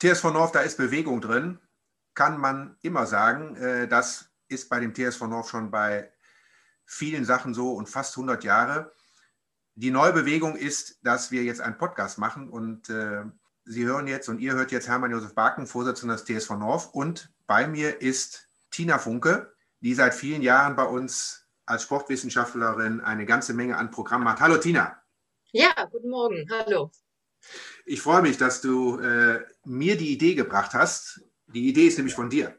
TSV 0.00 0.24
North, 0.32 0.54
da 0.54 0.60
ist 0.60 0.76
Bewegung 0.76 1.20
drin, 1.20 1.58
kann 2.14 2.38
man 2.38 2.76
immer 2.82 3.06
sagen. 3.06 3.56
Äh, 3.56 3.88
das 3.88 4.30
ist 4.48 4.68
bei 4.68 4.80
dem 4.80 4.94
TSV 4.94 5.22
North 5.22 5.48
schon 5.48 5.70
bei 5.70 6.12
vielen 6.84 7.24
Sachen 7.24 7.54
so 7.54 7.72
und 7.72 7.88
fast 7.88 8.16
100 8.16 8.44
Jahre. 8.44 8.92
Die 9.74 9.90
neue 9.90 10.12
Bewegung 10.12 10.56
ist, 10.56 10.98
dass 11.02 11.30
wir 11.30 11.42
jetzt 11.42 11.60
einen 11.60 11.78
Podcast 11.78 12.18
machen 12.18 12.48
und 12.48 12.88
äh, 12.88 13.24
Sie 13.68 13.84
hören 13.84 14.06
jetzt 14.06 14.28
und 14.28 14.38
ihr 14.38 14.54
hört 14.54 14.70
jetzt 14.70 14.86
Hermann 14.86 15.10
Josef 15.10 15.34
Barken, 15.34 15.66
Vorsitzender 15.66 16.14
des 16.14 16.24
TSV 16.24 16.50
North 16.50 16.94
und 16.94 17.32
bei 17.48 17.66
mir 17.66 18.00
ist 18.00 18.48
Tina 18.70 18.98
Funke, 18.98 19.52
die 19.80 19.92
seit 19.92 20.14
vielen 20.14 20.40
Jahren 20.40 20.76
bei 20.76 20.84
uns 20.84 21.48
als 21.66 21.82
Sportwissenschaftlerin 21.82 23.00
eine 23.00 23.26
ganze 23.26 23.54
Menge 23.54 23.76
an 23.76 23.90
Programmen 23.90 24.28
hat. 24.28 24.40
Hallo 24.40 24.58
Tina. 24.58 25.02
Ja, 25.50 25.72
guten 25.90 26.10
Morgen. 26.10 26.48
Hallo. 26.48 26.92
Ich 27.88 28.02
freue 28.02 28.20
mich, 28.20 28.36
dass 28.36 28.60
du 28.60 28.98
äh, 28.98 29.44
mir 29.64 29.96
die 29.96 30.12
Idee 30.12 30.34
gebracht 30.34 30.74
hast. 30.74 31.22
Die 31.46 31.68
Idee 31.68 31.86
ist 31.86 31.96
nämlich 31.98 32.16
von 32.16 32.28
dir, 32.28 32.58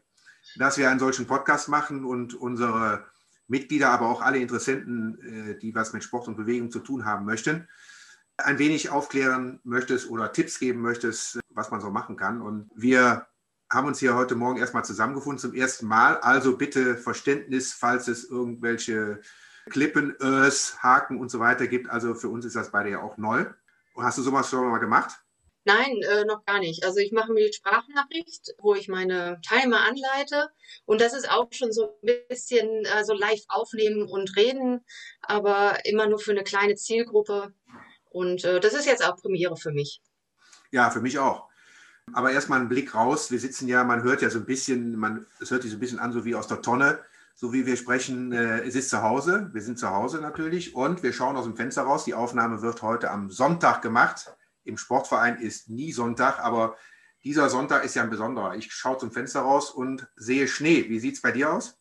dass 0.56 0.78
wir 0.78 0.90
einen 0.90 1.02
solchen 1.02 1.28
Podcast 1.28 1.68
machen 1.68 2.06
und 2.06 2.34
unsere 2.34 3.06
Mitglieder, 3.50 3.90
aber 3.90 4.08
auch 4.08 4.22
alle 4.22 4.38
Interessenten, 4.38 5.20
äh, 5.20 5.60
die 5.60 5.76
was 5.76 5.92
mit 5.92 6.06
Sport 6.06 6.30
und 6.30 6.38
Bewegung 6.38 6.72
zu 6.72 6.80
tun 6.80 7.04
haben 7.04 7.26
möchten, 7.26 7.68
ein 8.38 8.58
wenig 8.58 8.90
aufklären 8.90 9.60
möchtest 9.66 10.10
oder 10.10 10.32
Tipps 10.32 10.60
geben 10.60 10.80
möchtest, 10.80 11.42
was 11.50 11.72
man 11.72 11.82
so 11.82 11.92
machen 11.92 12.16
kann. 12.16 12.42
Und 12.42 12.72
wir 12.74 13.28
haben 13.70 13.88
uns 13.88 14.00
hier 14.00 14.16
heute 14.16 14.36
Morgen 14.36 14.60
erstmal 14.60 14.86
zusammengefunden 14.86 15.40
zum 15.40 15.54
ersten 15.54 15.88
Mal. 15.88 16.22
Also 16.22 16.56
bitte 16.56 16.96
Verständnis, 16.96 17.74
falls 17.74 18.08
es 18.08 18.24
irgendwelche 18.30 19.20
Klippen, 19.70 20.16
Ös, 20.22 20.82
Haken 20.82 21.20
und 21.20 21.30
so 21.30 21.42
weiter 21.42 21.68
gibt. 21.68 21.90
Also 21.90 22.16
für 22.16 22.30
uns 22.30 22.46
ist 22.46 22.56
das 22.56 22.72
beide 22.72 22.92
ja 22.92 23.02
auch 23.02 23.18
neu. 23.18 23.46
Hast 23.98 24.18
du 24.18 24.22
sowas 24.22 24.50
schon 24.50 24.70
mal 24.70 24.78
gemacht? 24.78 25.12
Nein, 25.68 26.02
äh, 26.10 26.24
noch 26.24 26.46
gar 26.46 26.60
nicht. 26.60 26.86
Also 26.86 27.00
ich 27.00 27.12
mache 27.12 27.34
mir 27.34 27.46
die 27.46 27.54
Sprachnachricht, 27.54 28.54
wo 28.60 28.74
ich 28.74 28.88
meine 28.88 29.42
Timer 29.42 29.82
anleite. 29.82 30.50
Und 30.86 31.02
das 31.02 31.14
ist 31.14 31.30
auch 31.30 31.48
schon 31.52 31.74
so 31.74 32.00
ein 32.02 32.28
bisschen 32.30 32.86
äh, 32.86 33.04
so 33.04 33.14
live 33.14 33.44
aufnehmen 33.50 34.08
und 34.08 34.38
reden, 34.38 34.86
aber 35.22 35.78
immer 35.84 36.08
nur 36.08 36.20
für 36.20 36.32
eine 36.32 36.44
kleine 36.44 36.76
Zielgruppe. 36.76 37.54
Und 38.10 38.46
äh, 38.46 38.62
das 38.62 38.74
ist 38.74 38.86
jetzt 38.86 39.04
auch 39.04 39.18
Premiere 39.18 39.58
für 39.58 39.72
mich. 39.72 40.02
Ja, 40.72 40.90
für 40.90 41.02
mich 41.02 41.20
auch. 41.20 41.50
Aber 42.14 42.32
erstmal 42.32 42.60
einen 42.60 42.70
Blick 42.70 42.96
raus. 42.96 43.30
Wir 43.32 43.40
sitzen 43.40 43.68
ja, 43.68 43.84
man 43.84 44.04
hört 44.04 44.22
ja 44.22 44.30
so 44.30 44.40
ein 44.40 44.46
bisschen, 44.46 44.96
man, 44.96 45.28
es 45.42 45.52
hört 45.52 45.64
sich 45.64 45.72
so 45.72 45.78
ein 45.78 45.82
bisschen 45.82 46.00
an, 46.00 46.14
so 46.14 46.24
wie 46.24 46.36
aus 46.36 46.48
der 46.48 46.62
Tonne, 46.62 47.04
so 47.38 47.54
wie 47.54 47.68
wir 47.68 47.78
sprechen. 47.78 48.32
Äh, 48.32 48.62
es 48.62 48.76
ist 48.76 48.90
zu 48.90 49.04
Hause, 49.04 49.50
wir 49.54 49.62
sind 49.62 49.78
zu 49.78 49.90
Hause 49.90 50.20
natürlich 50.20 50.76
und 50.76 51.04
wir 51.04 51.14
schauen 51.14 51.38
aus 51.38 51.46
dem 51.46 51.56
Fenster 51.56 51.84
raus. 51.84 52.04
Die 52.04 52.16
Aufnahme 52.16 52.62
wird 52.62 52.82
heute 52.82 53.12
am 53.12 53.30
Sonntag 53.30 53.82
gemacht. 53.82 54.36
Im 54.64 54.78
Sportverein 54.78 55.40
ist 55.40 55.70
nie 55.70 55.94
Sonntag, 55.94 56.40
aber 56.40 56.76
dieser 57.24 57.50
Sonntag 57.50 57.86
ist 57.86 57.96
ja 57.96 58.02
ein 58.02 58.10
besonderer. 58.10 58.56
Ich 58.56 58.74
schaue 58.74 58.98
zum 58.98 59.12
Fenster 59.12 59.42
raus 59.42 59.70
und 59.70 60.08
sehe 60.16 60.48
Schnee. 60.48 60.90
Wie 60.90 61.00
sieht 61.00 61.16
es 61.16 61.22
bei 61.22 61.32
dir 61.32 61.54
aus? 61.54 61.78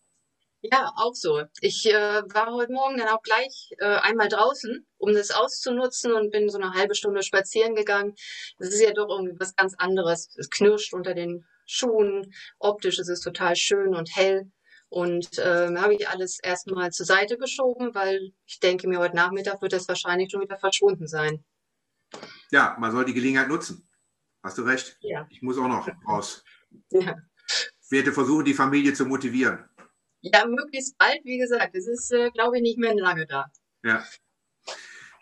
Ja, 0.61 0.93
auch 0.97 1.15
so. 1.15 1.43
Ich 1.61 1.87
äh, 1.87 2.23
war 2.35 2.53
heute 2.53 2.73
Morgen 2.73 2.98
dann 2.98 3.09
auch 3.09 3.23
gleich 3.23 3.70
äh, 3.79 3.85
einmal 3.85 4.29
draußen, 4.29 4.87
um 4.98 5.15
das 5.15 5.31
auszunutzen 5.31 6.13
und 6.13 6.33
bin 6.33 6.51
so 6.51 6.59
eine 6.59 6.75
halbe 6.75 6.95
Stunde 6.95 7.23
spazieren 7.23 7.75
gegangen. 7.75 8.15
Das 8.59 8.69
ist 8.69 8.83
ja 8.83 8.93
doch 8.93 9.09
irgendwie 9.09 9.39
was 9.39 9.57
ganz 9.57 9.75
anderes. 9.79 10.35
Es 10.37 10.51
knirscht 10.51 10.93
unter 10.93 11.15
den 11.15 11.47
Schuhen. 11.65 12.35
Optisch 12.59 12.98
ist 12.98 13.09
es 13.09 13.20
total 13.20 13.57
schön 13.57 13.95
und 13.95 14.15
hell. 14.15 14.51
Und 14.89 15.39
äh, 15.39 15.75
habe 15.77 15.95
ich 15.95 16.09
alles 16.09 16.39
erstmal 16.39 16.92
zur 16.92 17.06
Seite 17.06 17.39
geschoben, 17.39 17.95
weil 17.95 18.33
ich 18.47 18.61
denke 18.61 18.89
mir, 18.89 18.98
heute 18.98 19.17
Nachmittag 19.17 19.61
wird 19.61 19.73
das 19.73 19.89
wahrscheinlich 19.89 20.31
schon 20.31 20.41
wieder 20.41 20.59
verschwunden 20.59 21.09
sein. 21.09 21.45
Ja, 22.51 22.77
man 22.79 22.92
soll 22.92 23.05
die 23.05 23.14
Gelegenheit 23.14 23.48
nutzen. 23.48 23.89
Hast 24.42 24.59
du 24.59 24.62
recht? 24.62 24.97
Ja. 25.01 25.27
Ich 25.29 25.42
muss 25.42 25.59
auch 25.59 25.69
noch 25.69 25.89
raus. 26.09 26.45
Ja. 26.91 27.17
Ich 27.48 27.91
werde 27.91 28.12
versuchen, 28.12 28.45
die 28.45 28.55
Familie 28.55 28.95
zu 28.95 29.07
motivieren. 29.07 29.64
Ja, 30.20 30.47
möglichst 30.47 30.97
bald, 30.98 31.25
wie 31.25 31.39
gesagt. 31.39 31.75
Es 31.75 31.87
ist, 31.87 32.12
äh, 32.12 32.31
glaube 32.31 32.57
ich, 32.57 32.62
nicht 32.62 32.79
mehr 32.79 32.95
lange 32.95 33.27
da. 33.27 33.47
Ja. 33.83 34.05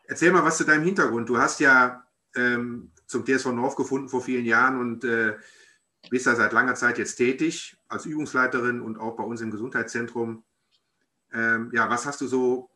Erzähl 0.06 0.30
mal 0.30 0.44
was 0.44 0.58
zu 0.58 0.64
deinem 0.64 0.84
Hintergrund. 0.84 1.28
Du 1.28 1.38
hast 1.38 1.60
ja 1.60 2.06
ähm, 2.36 2.92
zum 3.06 3.24
TSV 3.24 3.46
North 3.52 3.76
gefunden 3.76 4.08
vor 4.08 4.22
vielen 4.22 4.44
Jahren 4.44 4.78
und 4.78 5.04
äh, 5.04 5.36
bist 6.10 6.26
da 6.26 6.36
seit 6.36 6.52
langer 6.52 6.74
Zeit 6.74 6.98
jetzt 6.98 7.16
tätig 7.16 7.76
als 7.94 8.06
Übungsleiterin 8.06 8.80
und 8.80 8.98
auch 8.98 9.16
bei 9.16 9.24
uns 9.24 9.40
im 9.40 9.50
Gesundheitszentrum. 9.50 10.44
Ähm, 11.32 11.70
ja, 11.72 11.88
was 11.88 12.04
hast 12.04 12.20
du 12.20 12.26
so, 12.26 12.70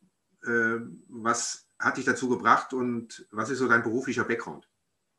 äh, 0.44 0.78
was 1.08 1.66
hat 1.78 1.96
dich 1.96 2.04
dazu 2.04 2.28
gebracht 2.28 2.72
und 2.72 3.26
was 3.30 3.50
ist 3.50 3.58
so 3.58 3.68
dein 3.68 3.82
beruflicher 3.82 4.24
Background? 4.24 4.68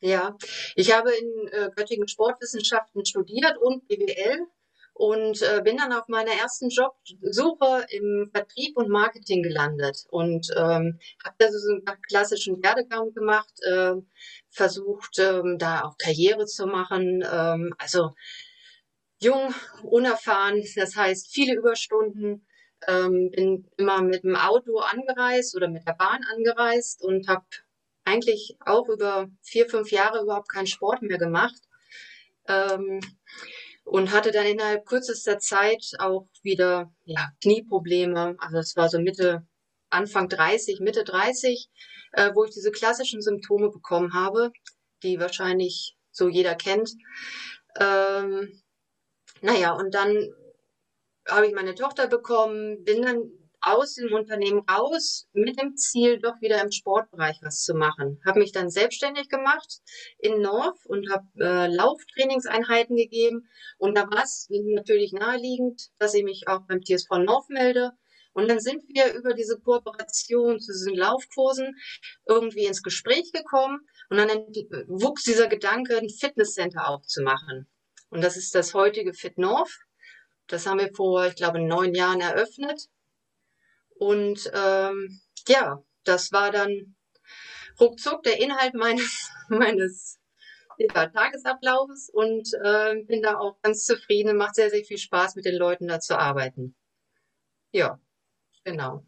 Ja, 0.02 0.38
ich 0.76 0.96
habe 0.96 1.12
in 1.12 1.48
äh, 1.50 1.70
Göttingen 1.76 2.08
Sportwissenschaften 2.08 3.06
studiert 3.06 3.58
und 3.58 3.88
BWL 3.88 4.48
und 4.94 5.42
äh, 5.42 5.62
bin 5.62 5.78
dann 5.78 5.94
auf 5.94 6.08
meiner 6.08 6.32
ersten 6.32 6.70
Jobsuche 6.70 7.86
im 7.90 8.30
Vertrieb 8.34 8.78
und 8.78 8.90
Marketing 8.90 9.44
gelandet 9.44 10.06
und 10.10 10.50
ähm, 10.58 11.00
habe 11.24 11.36
da 11.38 11.52
so 11.52 11.70
einen 11.70 12.02
klassischen 12.08 12.62
Werdegang 12.64 13.14
gemacht, 13.14 13.54
äh, 13.62 13.94
versucht 14.50 15.20
ähm, 15.20 15.58
da 15.58 15.84
auch 15.84 15.98
Karriere 15.98 16.46
zu 16.46 16.66
machen, 16.66 17.24
ähm, 17.30 17.74
also 17.78 18.12
jung, 19.20 19.54
unerfahren, 19.84 20.64
das 20.76 20.96
heißt 20.96 21.32
viele 21.32 21.56
Überstunden, 21.56 22.46
ähm, 22.88 23.32
bin 23.32 23.68
immer 23.78 24.02
mit 24.02 24.24
dem 24.24 24.36
Auto 24.36 24.80
angereist 24.80 25.56
oder 25.56 25.68
mit 25.68 25.86
der 25.88 25.94
Bahn 25.94 26.22
angereist 26.36 27.04
und 27.04 27.28
habe 27.28 27.46
eigentlich 28.06 28.58
auch 28.66 28.88
über 28.90 29.30
vier, 29.42 29.70
fünf 29.70 29.92
Jahre 29.92 30.24
überhaupt 30.24 30.50
keinen 30.50 30.68
Sport 30.68 31.02
mehr 31.02 31.18
gemacht. 31.18 31.62
Ähm, 32.48 33.02
und 33.90 34.12
hatte 34.12 34.32
dann 34.32 34.46
innerhalb 34.46 34.86
kürzester 34.86 35.40
Zeit 35.40 35.94
auch 35.98 36.28
wieder 36.44 36.94
ja, 37.06 37.30
Knieprobleme. 37.42 38.36
Also 38.38 38.58
es 38.58 38.76
war 38.76 38.88
so 38.88 39.00
Mitte, 39.00 39.46
Anfang 39.90 40.30
30, 40.30 40.80
Mitte 40.80 41.04
30, 41.04 41.70
äh, 42.14 42.32
wo 42.36 42.46
ich 42.46 42.52
diese 42.52 42.72
klassischen 42.72 43.22
Symptome 43.22 43.70
bekommen 43.70 44.14
habe, 44.14 44.52
die 45.02 45.20
wahrscheinlich 45.20 45.96
so 46.12 46.28
jeder 46.30 46.54
kennt. 46.56 46.92
Ähm, 47.80 48.62
naja, 49.42 49.74
und 49.74 49.94
dann 49.94 50.34
habe 51.28 51.48
ich 51.48 51.54
meine 51.54 51.76
Tochter 51.76 52.08
bekommen, 52.08 52.84
bin 52.84 53.02
dann 53.02 53.32
aus 53.62 53.96
dem 53.96 54.14
Unternehmen 54.14 54.62
raus 54.70 55.28
mit 55.34 55.60
dem 55.62 55.76
Ziel, 55.76 56.20
doch 56.20 56.40
wieder 56.42 56.62
im 56.62 56.72
Sportbereich 56.72 57.40
was 57.42 57.64
zu 57.64 57.74
machen. 57.74 58.22
Habe 58.26 58.40
mich 58.40 58.52
dann 58.52 58.70
selbstständig 58.70 59.30
gemacht 59.30 59.82
in 60.18 60.42
North 60.42 60.86
und 60.86 61.12
habe 61.12 61.28
äh, 61.40 61.68
Lauftrainingseinheiten 61.68 62.96
gegeben. 62.96 63.50
Und 63.78 63.98
da 63.98 64.10
war 64.10 64.24
es 64.24 64.48
natürlich 64.50 65.12
naheliegend, 65.12 65.90
dass 65.98 66.14
ich 66.14 66.24
mich 66.24 66.48
auch 66.48 66.62
beim 66.68 66.82
TSV 66.82 67.10
North 67.20 67.50
melde. 67.50 67.92
Und 68.34 68.48
dann 68.50 68.60
sind 68.60 68.84
wir 68.88 69.14
über 69.14 69.34
diese 69.34 69.60
Kooperation 69.60 70.60
zu 70.60 70.72
diesen 70.72 70.96
Laufkursen 70.96 71.76
irgendwie 72.28 72.66
ins 72.66 72.84
Gespräch 72.84 73.32
gekommen. 73.34 73.80
Und 74.10 74.18
dann 74.18 74.30
wuchs 74.88 75.24
dieser 75.24 75.48
Gedanke, 75.48 75.98
ein 75.98 76.10
Fitnesscenter 76.10 76.88
aufzumachen. 76.88 77.68
Und 78.10 78.22
das 78.22 78.38
ist 78.38 78.56
das 78.56 78.74
heutige 78.74 79.14
Fit 79.14 79.38
North. 79.38 79.80
Das 80.48 80.66
haben 80.66 80.80
wir 80.80 80.94
vor, 80.94 81.28
ich 81.28 81.36
glaube, 81.36 81.60
neun 81.60 81.94
Jahren 81.94 82.22
eröffnet. 82.22 82.90
Und 83.98 84.50
ähm, 84.54 85.22
ja, 85.48 85.84
das 86.04 86.32
war 86.32 86.52
dann 86.52 86.96
ruckzuck 87.80 88.24
der 88.24 88.40
Inhalt 88.40 88.74
meines, 88.74 89.30
meines 89.50 90.20
ja, 90.78 91.08
Tagesablaufes 91.08 92.10
und 92.10 92.54
äh, 92.64 93.04
bin 93.04 93.22
da 93.22 93.38
auch 93.38 93.62
ganz 93.62 93.86
zufrieden. 93.86 94.38
Macht 94.38 94.56
sehr, 94.56 94.70
sehr 94.70 94.84
viel 94.84 94.98
Spaß, 94.98 95.36
mit 95.36 95.46
den 95.46 95.56
Leuten 95.56 95.88
da 95.88 96.00
zu 96.00 96.18
arbeiten. 96.18 96.76
Ja, 97.72 98.00
genau. 98.64 99.06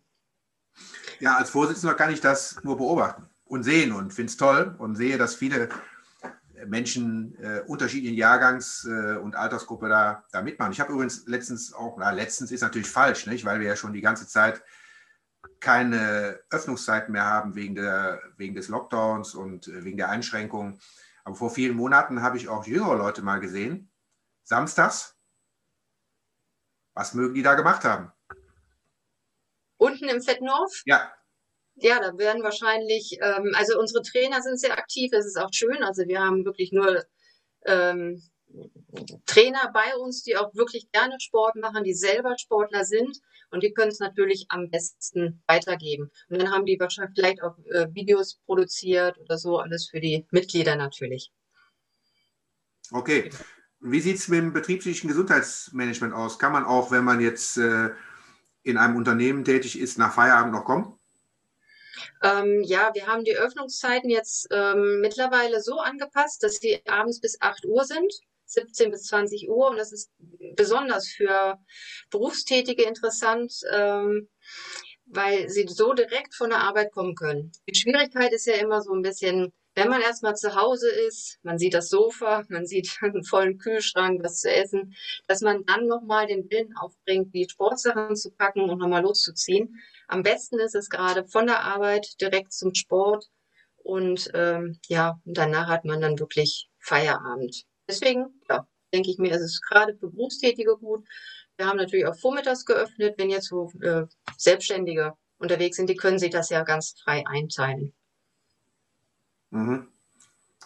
Ja, 1.20 1.38
als 1.38 1.50
Vorsitzender 1.50 1.96
kann 1.96 2.14
ich 2.14 2.22
das 2.22 2.64
nur 2.64 2.78
beobachten 2.78 3.30
und 3.46 3.64
sehen 3.64 3.92
und 3.92 4.14
finde 4.14 4.30
es 4.30 4.38
toll 4.38 4.76
und 4.78 4.96
sehe, 4.96 5.18
dass 5.18 5.36
viele 5.36 5.70
Menschen 6.68 7.36
äh, 7.42 7.62
unterschiedlichen 7.68 8.16
Jahrgangs- 8.16 8.86
äh, 8.86 9.18
und 9.18 9.36
Altersgruppe 9.36 9.90
da, 9.90 10.26
da 10.32 10.42
mitmachen. 10.42 10.72
Ich 10.72 10.80
habe 10.80 10.94
übrigens 10.94 11.26
letztens 11.28 11.74
auch, 11.74 11.98
na, 11.98 12.12
letztens 12.12 12.52
ist 12.52 12.62
natürlich 12.62 12.90
falsch, 12.90 13.28
nicht? 13.28 13.46
weil 13.46 13.60
wir 13.60 13.68
ja 13.68 13.76
schon 13.76 13.94
die 13.94 14.02
ganze 14.02 14.28
Zeit 14.28 14.64
keine 15.60 16.40
Öffnungszeiten 16.50 17.12
mehr 17.12 17.26
haben 17.26 17.56
wegen, 17.56 17.76
der, 17.76 18.22
wegen 18.38 18.56
des 18.56 18.68
Lockdowns 18.68 19.36
und 19.36 19.68
äh, 19.68 19.84
wegen 19.84 19.98
der 19.98 20.10
Einschränkungen. 20.10 20.80
Aber 21.24 21.36
vor 21.36 21.52
vielen 21.52 21.76
Monaten 21.76 22.22
habe 22.22 22.38
ich 22.38 22.50
auch 22.50 22.66
jüngere 22.66 22.96
Leute 22.96 23.22
mal 23.22 23.40
gesehen, 23.40 23.92
samstags. 24.44 25.18
Was 26.94 27.14
mögen 27.14 27.36
die 27.36 27.44
da 27.44 27.56
gemacht 27.56 27.84
haben? 27.86 28.12
Unten 29.78 30.10
im 30.10 30.22
Fettnorf? 30.22 30.82
Ja. 30.86 31.12
Ja, 31.82 32.00
da 32.00 32.16
werden 32.18 32.44
wahrscheinlich, 32.44 33.18
ähm, 33.22 33.54
also 33.56 33.80
unsere 33.80 34.04
Trainer 34.04 34.42
sind 34.42 34.60
sehr 34.60 34.78
aktiv, 34.78 35.10
das 35.12 35.26
ist 35.26 35.38
auch 35.38 35.50
schön. 35.52 35.84
Also 35.84 36.08
wir 36.08 36.20
haben 36.20 36.46
wirklich 36.46 36.72
nur 36.72 37.04
ähm, 37.66 38.22
Trainer 39.26 39.72
bei 39.74 39.96
uns, 39.98 40.24
die 40.24 40.38
auch 40.38 40.54
wirklich 40.54 40.92
gerne 40.92 41.20
Sport 41.20 41.56
machen, 41.56 41.84
die 41.84 41.94
selber 41.94 42.38
Sportler 42.38 42.86
sind 42.86 43.20
und 43.50 43.64
die 43.64 43.74
können 43.74 43.92
es 43.92 44.00
natürlich 44.00 44.46
am 44.50 44.70
besten 44.70 45.42
weitergeben. 45.48 46.12
Und 46.30 46.42
dann 46.42 46.52
haben 46.52 46.66
die 46.66 46.80
wahrscheinlich 46.80 47.16
vielleicht 47.16 47.42
auch 47.42 47.58
äh, 47.72 47.88
Videos 47.94 48.40
produziert 48.46 49.18
oder 49.18 49.38
so, 49.38 49.58
alles 49.58 49.90
für 49.90 50.00
die 50.00 50.28
Mitglieder 50.32 50.76
natürlich. 50.76 51.32
Okay. 52.92 53.32
Wie 53.80 54.02
sieht 54.02 54.18
es 54.18 54.28
mit 54.28 54.40
dem 54.40 54.54
betrieblichen 54.54 55.08
Gesundheitsmanagement 55.08 56.14
aus? 56.14 56.38
Kann 56.38 56.52
man 56.52 56.66
auch, 56.66 56.92
wenn 56.92 57.04
man 57.04 57.20
jetzt 57.20 57.58
äh, 57.58 57.90
in 58.62 58.78
einem 58.78 58.96
Unternehmen 58.96 59.44
tätig 59.44 59.80
ist, 59.80 59.98
nach 59.98 60.14
Feierabend 60.14 60.54
noch 60.54 60.66
kommen? 60.66 61.00
Ähm, 62.24 62.62
ja, 62.64 62.92
wir 62.94 63.08
haben 63.08 63.24
die 63.24 63.36
Öffnungszeiten 63.36 64.10
jetzt 64.10 64.48
ähm, 64.52 65.00
mittlerweile 65.02 65.62
so 65.62 65.80
angepasst, 65.80 66.44
dass 66.44 66.58
sie 66.58 66.82
abends 66.88 67.20
bis 67.20 67.42
8 67.42 67.66
Uhr 67.66 67.84
sind, 67.86 68.14
17 68.46 68.92
bis 68.92 69.04
20 69.04 69.50
Uhr. 69.50 69.70
Und 69.70 69.78
das 69.78 69.92
ist 69.92 70.12
besonders 70.56 71.08
für 71.08 71.58
Berufstätige 72.10 72.84
interessant, 72.84 73.54
ähm, 73.72 74.30
weil 75.06 75.50
sie 75.50 75.68
so 75.68 75.94
direkt 75.94 76.36
von 76.36 76.50
der 76.50 76.60
Arbeit 76.60 76.92
kommen 76.92 77.16
können. 77.16 77.52
Die 77.68 77.76
Schwierigkeit 77.76 78.32
ist 78.34 78.48
ja 78.48 78.56
immer 78.56 78.82
so 78.82 78.94
ein 78.94 79.02
bisschen, 79.02 79.54
wenn 79.76 79.90
man 79.90 80.02
erstmal 80.02 80.36
zu 80.36 80.56
Hause 80.56 80.90
ist, 81.08 81.40
man 81.44 81.58
sieht 81.58 81.74
das 81.74 81.90
Sofa, 81.90 82.44
man 82.50 82.66
sieht 82.66 82.98
einen 83.02 83.24
vollen 83.24 83.58
Kühlschrank, 83.58 84.24
was 84.24 84.42
zu 84.42 84.52
essen, 84.52 84.96
dass 85.28 85.42
man 85.42 85.66
dann 85.66 85.88
nochmal 85.88 86.28
den 86.28 86.50
Willen 86.50 86.76
aufbringt, 86.78 87.34
die 87.34 87.48
Sportsachen 87.50 88.16
zu 88.16 88.32
packen 88.32 88.70
und 88.70 88.80
nochmal 88.80 89.04
loszuziehen. 89.04 89.82
Am 90.08 90.24
besten 90.24 90.60
ist 90.60 90.76
es 90.76 90.90
gerade 90.90 91.26
von 91.26 91.48
der 91.48 91.64
Arbeit 91.64 92.20
direkt 92.20 92.54
zum 92.54 92.74
Sport 92.76 93.30
und 93.78 94.30
ähm, 94.34 94.80
ja, 94.88 95.20
danach 95.26 95.68
hat 95.68 95.86
man 95.86 96.02
dann 96.02 96.20
wirklich 96.20 96.70
Feierabend. 96.80 97.64
Deswegen, 97.88 98.42
ja, 98.50 98.68
denke 98.94 99.10
ich 99.10 99.18
mir, 99.18 99.32
ist 99.32 99.42
es 99.42 99.62
gerade 99.62 99.96
für 99.96 100.10
Berufstätige 100.10 100.78
gut. 100.78 101.08
Wir 101.58 101.68
haben 101.68 101.78
natürlich 101.78 102.06
auch 102.06 102.18
vormittags 102.18 102.66
geöffnet, 102.66 103.16
wenn 103.18 103.30
jetzt 103.30 103.48
so 103.48 103.72
äh, 103.82 104.04
Selbstständige 104.38 105.14
unterwegs 105.38 105.78
sind, 105.78 105.90
die 105.90 105.96
können 105.96 106.20
sich 106.20 106.30
das 106.30 106.50
ja 106.50 106.64
ganz 106.64 106.96
frei 107.04 107.24
einteilen. 107.28 107.94
Mhm. 109.52 109.88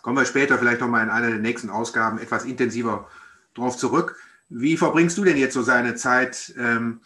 Kommen 0.01 0.17
wir 0.17 0.25
später 0.25 0.57
vielleicht 0.57 0.81
nochmal 0.81 1.03
in 1.03 1.09
einer 1.09 1.29
der 1.29 1.39
nächsten 1.39 1.69
Ausgaben 1.69 2.19
etwas 2.19 2.45
intensiver 2.45 3.09
drauf 3.53 3.77
zurück. 3.77 4.17
Wie 4.49 4.77
verbringst 4.77 5.17
du 5.17 5.23
denn 5.23 5.37
jetzt 5.37 5.55
so 5.55 5.63
seine 5.63 5.95
Zeit, 5.95 6.53
ähm, 6.57 7.01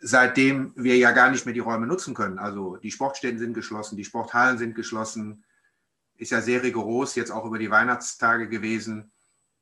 seitdem 0.00 0.72
wir 0.76 0.96
ja 0.96 1.12
gar 1.12 1.30
nicht 1.30 1.46
mehr 1.46 1.54
die 1.54 1.60
Räume 1.60 1.86
nutzen 1.86 2.14
können? 2.14 2.38
Also 2.38 2.76
die 2.76 2.90
Sportstätten 2.90 3.38
sind 3.38 3.54
geschlossen, 3.54 3.96
die 3.96 4.04
Sporthallen 4.04 4.58
sind 4.58 4.74
geschlossen, 4.74 5.44
ist 6.16 6.32
ja 6.32 6.40
sehr 6.40 6.62
rigoros, 6.62 7.14
jetzt 7.14 7.30
auch 7.30 7.44
über 7.44 7.58
die 7.58 7.70
Weihnachtstage 7.70 8.48
gewesen. 8.48 9.12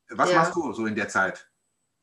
Was 0.09 0.31
ja. 0.31 0.37
machst 0.37 0.55
du 0.55 0.73
so 0.73 0.85
in 0.85 0.95
der 0.95 1.07
Zeit? 1.07 1.47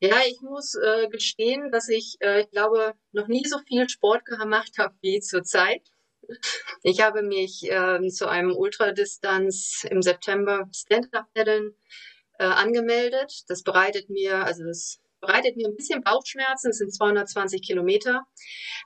Ja, 0.00 0.16
ich 0.26 0.40
muss 0.40 0.74
äh, 0.76 1.08
gestehen, 1.08 1.70
dass 1.70 1.88
ich, 1.88 2.16
äh, 2.20 2.42
ich 2.42 2.50
glaube, 2.50 2.94
noch 3.12 3.28
nie 3.28 3.44
so 3.46 3.58
viel 3.66 3.88
Sport 3.88 4.24
gemacht 4.24 4.78
habe 4.78 4.94
wie 5.02 5.20
zurzeit. 5.20 5.82
Ich 6.82 7.00
habe 7.00 7.22
mich 7.22 7.66
ähm, 7.68 8.08
zu 8.08 8.28
einem 8.28 8.56
Ultradistanz 8.56 9.86
im 9.90 10.02
September 10.02 10.68
Stand-Up-Paddeln 10.74 11.74
äh, 12.38 12.44
angemeldet. 12.44 13.44
Das 13.48 13.62
bereitet 13.62 14.08
mir, 14.08 14.44
also 14.44 14.64
das 14.64 15.00
bereitet 15.20 15.56
mir 15.56 15.68
ein 15.68 15.76
bisschen 15.76 16.02
Bauchschmerzen. 16.02 16.70
Es 16.70 16.78
sind 16.78 16.94
220 16.94 17.62
Kilometer. 17.62 18.22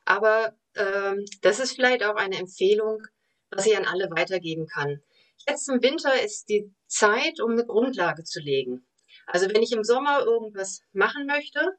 Aber 0.04 0.56
ähm, 0.74 1.24
das 1.42 1.60
ist 1.60 1.74
vielleicht 1.74 2.04
auch 2.04 2.16
eine 2.16 2.38
Empfehlung, 2.38 3.02
was 3.50 3.66
ich 3.66 3.76
an 3.76 3.86
alle 3.86 4.10
weitergeben 4.10 4.66
kann. 4.66 5.00
Jetzt 5.46 5.68
im 5.68 5.82
Winter 5.82 6.20
ist 6.22 6.48
die 6.48 6.74
Zeit, 6.86 7.40
um 7.40 7.52
eine 7.52 7.66
Grundlage 7.66 8.24
zu 8.24 8.40
legen. 8.40 8.86
Also 9.26 9.48
wenn 9.48 9.62
ich 9.62 9.72
im 9.72 9.84
Sommer 9.84 10.24
irgendwas 10.24 10.80
machen 10.92 11.26
möchte, 11.26 11.76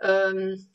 ähm, 0.00 0.74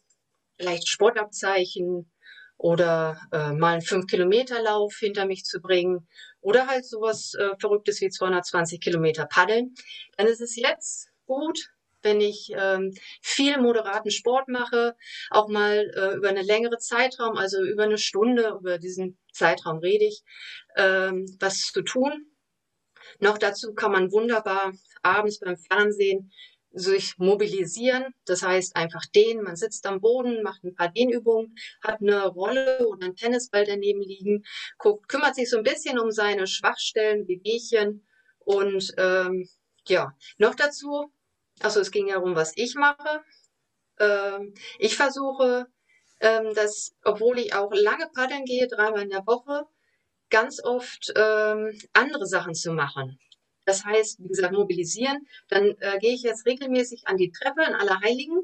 vielleicht 0.57 0.87
Sportabzeichen, 0.87 2.11
oder 2.59 3.21
äh, 3.31 3.53
mal 3.53 3.73
einen 3.73 3.81
5-Kilometer-Lauf 3.81 4.93
hinter 4.99 5.25
mich 5.25 5.45
zu 5.45 5.61
bringen 5.61 6.07
oder 6.41 6.67
halt 6.67 6.85
sowas 6.85 7.33
äh, 7.35 7.55
Verrücktes 7.57 8.01
wie 8.01 8.09
220 8.09 8.81
Kilometer 8.81 9.25
paddeln, 9.25 9.73
dann 10.17 10.27
ist 10.27 10.41
es 10.41 10.57
jetzt 10.57 11.07
gut, 11.25 11.71
wenn 12.01 12.19
ich 12.19 12.51
ähm, 12.53 12.93
viel 13.21 13.59
moderaten 13.61 14.11
Sport 14.11 14.49
mache, 14.49 14.95
auch 15.29 15.47
mal 15.47 15.89
äh, 15.95 16.17
über 16.17 16.27
eine 16.27 16.41
längere 16.41 16.77
Zeitraum, 16.77 17.37
also 17.37 17.63
über 17.63 17.83
eine 17.83 17.97
Stunde, 17.97 18.57
über 18.59 18.77
diesen 18.77 19.17
Zeitraum 19.31 19.79
rede 19.79 20.05
ich, 20.05 20.21
ähm, 20.75 21.25
was 21.39 21.59
zu 21.61 21.81
tun. 21.81 22.25
Noch 23.19 23.37
dazu 23.37 23.73
kann 23.73 23.93
man 23.93 24.11
wunderbar 24.11 24.73
abends 25.01 25.39
beim 25.39 25.57
Fernsehen 25.57 26.31
sich 26.71 27.17
mobilisieren. 27.17 28.13
Das 28.25 28.43
heißt 28.43 28.75
einfach 28.75 29.05
dehnen. 29.15 29.43
Man 29.43 29.55
sitzt 29.55 29.85
am 29.85 30.01
Boden, 30.01 30.43
macht 30.43 30.63
ein 30.63 30.75
paar 30.75 30.89
Dehnübungen, 30.89 31.55
hat 31.81 32.01
eine 32.01 32.27
Rolle 32.27 32.87
oder 32.87 33.05
einen 33.05 33.15
Tennisball 33.15 33.65
daneben 33.65 34.01
liegen, 34.01 34.43
guckt, 34.77 35.07
kümmert 35.09 35.35
sich 35.35 35.49
so 35.49 35.57
ein 35.57 35.63
bisschen 35.63 35.99
um 35.99 36.11
seine 36.11 36.47
Schwachstellen, 36.47 37.27
Wehwehchen 37.27 38.05
und 38.39 38.93
ähm, 38.97 39.47
ja, 39.87 40.15
noch 40.37 40.55
dazu, 40.55 41.11
also 41.59 41.79
es 41.79 41.91
ging 41.91 42.07
ja 42.07 42.15
darum, 42.15 42.35
was 42.35 42.53
ich 42.55 42.75
mache. 42.75 43.23
Ähm, 43.99 44.53
ich 44.77 44.95
versuche, 44.95 45.67
ähm, 46.19 46.53
dass, 46.53 46.95
obwohl 47.03 47.39
ich 47.39 47.53
auch 47.53 47.71
lange 47.73 48.07
paddeln 48.13 48.45
gehe, 48.45 48.67
dreimal 48.67 49.03
in 49.03 49.09
der 49.09 49.25
Woche, 49.25 49.65
ganz 50.29 50.63
oft 50.63 51.11
ähm, 51.15 51.77
andere 51.93 52.25
Sachen 52.27 52.53
zu 52.53 52.71
machen. 52.71 53.19
Das 53.69 53.85
heißt, 53.85 54.17
wie 54.23 54.29
gesagt, 54.29 54.51
mobilisieren. 54.51 55.27
Dann 55.47 55.75
äh, 55.79 55.99
gehe 55.99 56.15
ich 56.15 56.23
jetzt 56.23 56.47
regelmäßig 56.47 57.03
an 57.05 57.17
die 57.17 57.31
Treppe 57.31 57.63
in 57.67 57.75
Allerheiligen. 57.75 58.39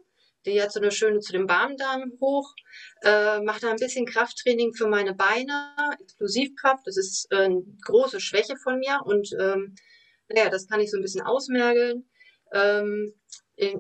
Die 0.46 0.62
hat 0.62 0.72
so 0.72 0.80
eine 0.80 0.92
schöne 0.92 1.20
zu 1.20 1.32
dem 1.32 1.48
Barmdarm 1.48 2.12
hoch, 2.22 2.54
äh, 3.02 3.40
mache 3.40 3.62
da 3.62 3.72
ein 3.72 3.78
bisschen 3.78 4.06
Krafttraining 4.06 4.76
für 4.76 4.88
meine 4.88 5.16
Beine, 5.16 5.74
Explosivkraft. 6.00 6.86
Das 6.86 6.98
ist 6.98 7.26
äh, 7.32 7.46
eine 7.46 7.64
große 7.82 8.20
Schwäche 8.20 8.56
von 8.56 8.78
mir 8.78 9.00
und 9.04 9.28
ähm, 9.40 9.74
naja, 10.28 10.52
das 10.52 10.68
kann 10.68 10.80
ich 10.80 10.92
so 10.92 10.98
ein 10.98 11.02
bisschen 11.02 11.24
ausmergeln. 11.24 12.08
Ähm, 12.54 13.16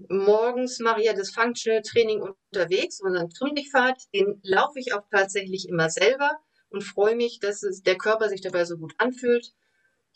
morgens 0.09 0.79
mache 0.79 1.01
ich 1.01 1.05
ja 1.05 1.13
das 1.13 1.29
Functional 1.29 1.83
Training 1.83 2.23
unterwegs, 2.23 3.01
unseren 3.01 3.29
Trimmlichfahrt, 3.29 4.01
den 4.15 4.39
laufe 4.41 4.79
ich 4.79 4.93
auch 4.93 5.03
tatsächlich 5.11 5.69
immer 5.69 5.91
selber 5.91 6.39
und 6.69 6.83
freue 6.83 7.15
mich, 7.15 7.39
dass 7.39 7.61
es, 7.61 7.83
der 7.83 7.99
Körper 7.99 8.29
sich 8.29 8.41
dabei 8.41 8.65
so 8.65 8.77
gut 8.77 8.95
anfühlt. 8.97 9.53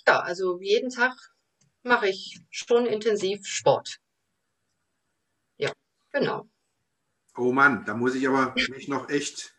Ja, 0.09 0.21
also 0.21 0.59
jeden 0.59 0.89
Tag 0.89 1.13
mache 1.83 2.09
ich 2.09 2.41
schon 2.49 2.87
intensiv 2.87 3.45
Sport. 3.45 3.99
Ja, 5.57 5.71
genau. 6.11 6.49
Oh 7.37 7.51
Mann, 7.51 7.85
da 7.85 7.93
muss 7.93 8.15
ich 8.15 8.27
aber 8.27 8.55
mich 8.71 8.87
noch 8.87 9.07
echt 9.09 9.53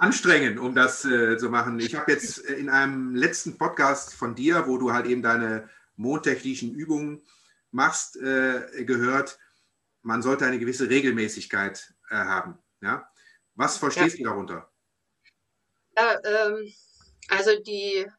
anstrengen, 0.00 0.58
um 0.58 0.74
das 0.74 1.04
äh, 1.04 1.38
zu 1.38 1.50
machen. 1.50 1.78
Ich 1.78 1.94
habe 1.94 2.10
jetzt 2.10 2.38
in 2.38 2.68
einem 2.68 3.14
letzten 3.14 3.58
Podcast 3.58 4.12
von 4.12 4.34
dir, 4.34 4.66
wo 4.66 4.76
du 4.76 4.92
halt 4.92 5.06
eben 5.06 5.22
deine 5.22 5.70
mondtechnischen 5.94 6.74
Übungen 6.74 7.22
machst, 7.70 8.16
äh, 8.16 8.84
gehört, 8.84 9.38
man 10.02 10.20
sollte 10.20 10.46
eine 10.46 10.58
gewisse 10.58 10.90
Regelmäßigkeit 10.90 11.94
äh, 12.10 12.16
haben. 12.16 12.58
Ja? 12.80 13.08
Was 13.54 13.76
verstehst 13.76 14.18
ja. 14.18 14.24
du 14.24 14.30
darunter? 14.30 14.68
Ja, 15.96 16.18
ähm, 16.24 16.74
also 17.28 17.52
die 17.62 18.10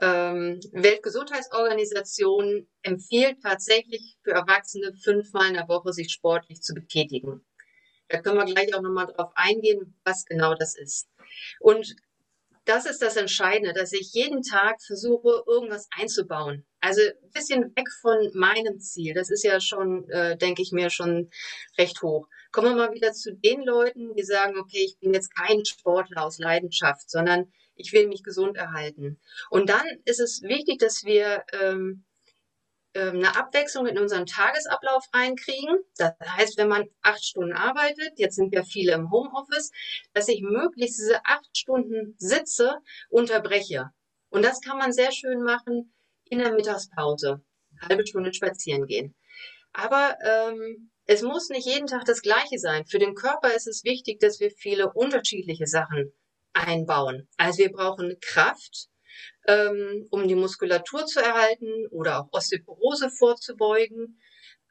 ähm, 0.00 0.60
Weltgesundheitsorganisation 0.72 2.66
empfiehlt 2.82 3.42
tatsächlich 3.42 4.16
für 4.22 4.32
Erwachsene 4.32 4.94
fünfmal 4.94 5.48
in 5.48 5.54
der 5.54 5.68
Woche 5.68 5.92
sich 5.92 6.10
sportlich 6.10 6.62
zu 6.62 6.74
betätigen. 6.74 7.44
Da 8.08 8.20
können 8.20 8.38
wir 8.38 8.44
gleich 8.44 8.74
auch 8.74 8.82
nochmal 8.82 9.06
drauf 9.06 9.30
eingehen, 9.34 10.00
was 10.04 10.24
genau 10.24 10.54
das 10.54 10.76
ist. 10.76 11.08
Und 11.60 11.94
das 12.64 12.86
ist 12.86 13.02
das 13.02 13.16
Entscheidende, 13.16 13.72
dass 13.72 13.92
ich 13.92 14.12
jeden 14.12 14.42
Tag 14.42 14.82
versuche, 14.82 15.42
irgendwas 15.46 15.88
einzubauen. 15.96 16.66
Also 16.80 17.00
ein 17.00 17.30
bisschen 17.32 17.74
weg 17.76 17.88
von 18.00 18.30
meinem 18.34 18.80
Ziel. 18.80 19.14
Das 19.14 19.30
ist 19.30 19.44
ja 19.44 19.60
schon, 19.60 20.08
äh, 20.10 20.36
denke 20.36 20.62
ich 20.62 20.72
mir, 20.72 20.90
schon 20.90 21.30
recht 21.78 22.02
hoch. 22.02 22.26
Kommen 22.52 22.76
wir 22.76 22.88
mal 22.88 22.94
wieder 22.94 23.12
zu 23.12 23.34
den 23.34 23.62
Leuten, 23.62 24.14
die 24.14 24.22
sagen, 24.22 24.58
okay, 24.58 24.84
ich 24.84 24.98
bin 24.98 25.14
jetzt 25.14 25.34
kein 25.34 25.64
Sportler 25.64 26.24
aus 26.24 26.38
Leidenschaft, 26.38 27.10
sondern 27.10 27.52
ich 27.80 27.92
will 27.92 28.08
mich 28.08 28.22
gesund 28.22 28.56
erhalten. 28.56 29.18
Und 29.50 29.68
dann 29.68 29.86
ist 30.04 30.20
es 30.20 30.42
wichtig, 30.42 30.78
dass 30.78 31.04
wir 31.04 31.44
ähm, 31.52 32.04
ähm, 32.94 33.16
eine 33.16 33.36
Abwechslung 33.36 33.86
in 33.86 33.98
unseren 33.98 34.26
Tagesablauf 34.26 35.04
reinkriegen. 35.14 35.78
Das 35.96 36.12
heißt, 36.24 36.58
wenn 36.58 36.68
man 36.68 36.88
acht 37.02 37.24
Stunden 37.24 37.52
arbeitet, 37.52 38.18
jetzt 38.18 38.34
sind 38.34 38.52
ja 38.52 38.64
viele 38.64 38.92
im 38.92 39.10
Homeoffice, 39.10 39.70
dass 40.12 40.28
ich 40.28 40.42
möglichst 40.42 40.98
diese 40.98 41.24
acht 41.24 41.56
Stunden 41.56 42.16
Sitze 42.18 42.78
unterbreche. 43.08 43.90
Und 44.28 44.44
das 44.44 44.60
kann 44.60 44.78
man 44.78 44.92
sehr 44.92 45.12
schön 45.12 45.42
machen 45.42 45.92
in 46.24 46.38
der 46.38 46.52
Mittagspause. 46.52 47.42
halbe 47.88 48.06
Stunde 48.06 48.34
spazieren 48.34 48.86
gehen. 48.86 49.14
Aber 49.72 50.16
ähm, 50.24 50.90
es 51.06 51.22
muss 51.22 51.48
nicht 51.48 51.66
jeden 51.66 51.86
Tag 51.86 52.04
das 52.04 52.22
Gleiche 52.22 52.58
sein. 52.58 52.86
Für 52.86 52.98
den 52.98 53.14
Körper 53.14 53.54
ist 53.54 53.66
es 53.66 53.84
wichtig, 53.84 54.20
dass 54.20 54.40
wir 54.40 54.50
viele 54.50 54.92
unterschiedliche 54.92 55.66
Sachen 55.66 56.12
einbauen. 56.52 57.28
Also 57.36 57.58
wir 57.58 57.72
brauchen 57.72 58.16
Kraft, 58.20 58.88
ähm, 59.46 60.06
um 60.10 60.26
die 60.28 60.34
Muskulatur 60.34 61.06
zu 61.06 61.20
erhalten 61.20 61.86
oder 61.90 62.20
auch 62.20 62.28
Osteoporose 62.32 63.10
vorzubeugen. 63.10 64.20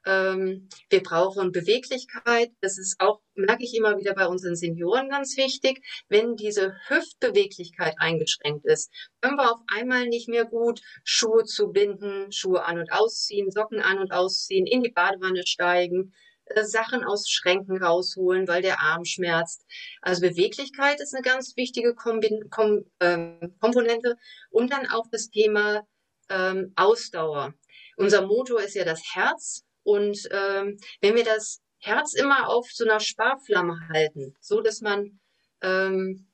Ähm, 0.05 0.69
wir 0.89 1.03
brauchen 1.03 1.51
Beweglichkeit. 1.51 2.51
Das 2.61 2.77
ist 2.77 2.99
auch, 2.99 3.21
merke 3.35 3.63
ich 3.63 3.75
immer 3.75 3.97
wieder 3.97 4.13
bei 4.13 4.27
unseren 4.27 4.55
Senioren 4.55 5.09
ganz 5.09 5.35
wichtig. 5.37 5.81
Wenn 6.07 6.35
diese 6.35 6.73
Hüftbeweglichkeit 6.87 7.95
eingeschränkt 7.97 8.65
ist, 8.65 8.91
können 9.21 9.37
wir 9.37 9.51
auf 9.51 9.59
einmal 9.75 10.07
nicht 10.07 10.29
mehr 10.29 10.45
gut 10.45 10.81
Schuhe 11.03 11.43
zu 11.43 11.71
binden, 11.71 12.31
Schuhe 12.31 12.63
an 12.63 12.79
und 12.79 12.91
ausziehen, 12.91 13.51
Socken 13.51 13.81
an 13.81 13.99
und 13.99 14.11
ausziehen, 14.11 14.65
in 14.65 14.81
die 14.83 14.91
Badewanne 14.91 15.45
steigen, 15.45 16.13
äh, 16.49 16.63
Sachen 16.63 17.03
aus 17.03 17.29
Schränken 17.29 17.81
rausholen, 17.81 18.47
weil 18.47 18.61
der 18.61 18.79
Arm 18.79 19.05
schmerzt. 19.05 19.65
Also 20.01 20.21
Beweglichkeit 20.21 20.99
ist 21.01 21.13
eine 21.13 21.23
ganz 21.23 21.55
wichtige 21.55 21.95
Kombin 21.95 22.49
Kom 22.49 22.85
ähm, 22.99 23.55
Komponente 23.59 24.15
und 24.49 24.71
dann 24.71 24.87
auch 24.87 25.07
das 25.11 25.29
Thema 25.29 25.83
ähm, 26.29 26.73
Ausdauer. 26.75 27.53
Unser 27.97 28.25
Motor 28.25 28.61
ist 28.61 28.75
ja 28.75 28.85
das 28.85 29.01
Herz 29.13 29.63
und 29.83 30.17
ähm, 30.31 30.77
wenn 31.01 31.15
wir 31.15 31.23
das 31.23 31.61
Herz 31.79 32.13
immer 32.13 32.49
auf 32.49 32.69
so 32.71 32.85
einer 32.85 32.99
Sparflamme 32.99 33.79
halten, 33.91 34.35
so 34.39 34.61
dass 34.61 34.81
man 34.81 35.19
ähm, 35.61 36.28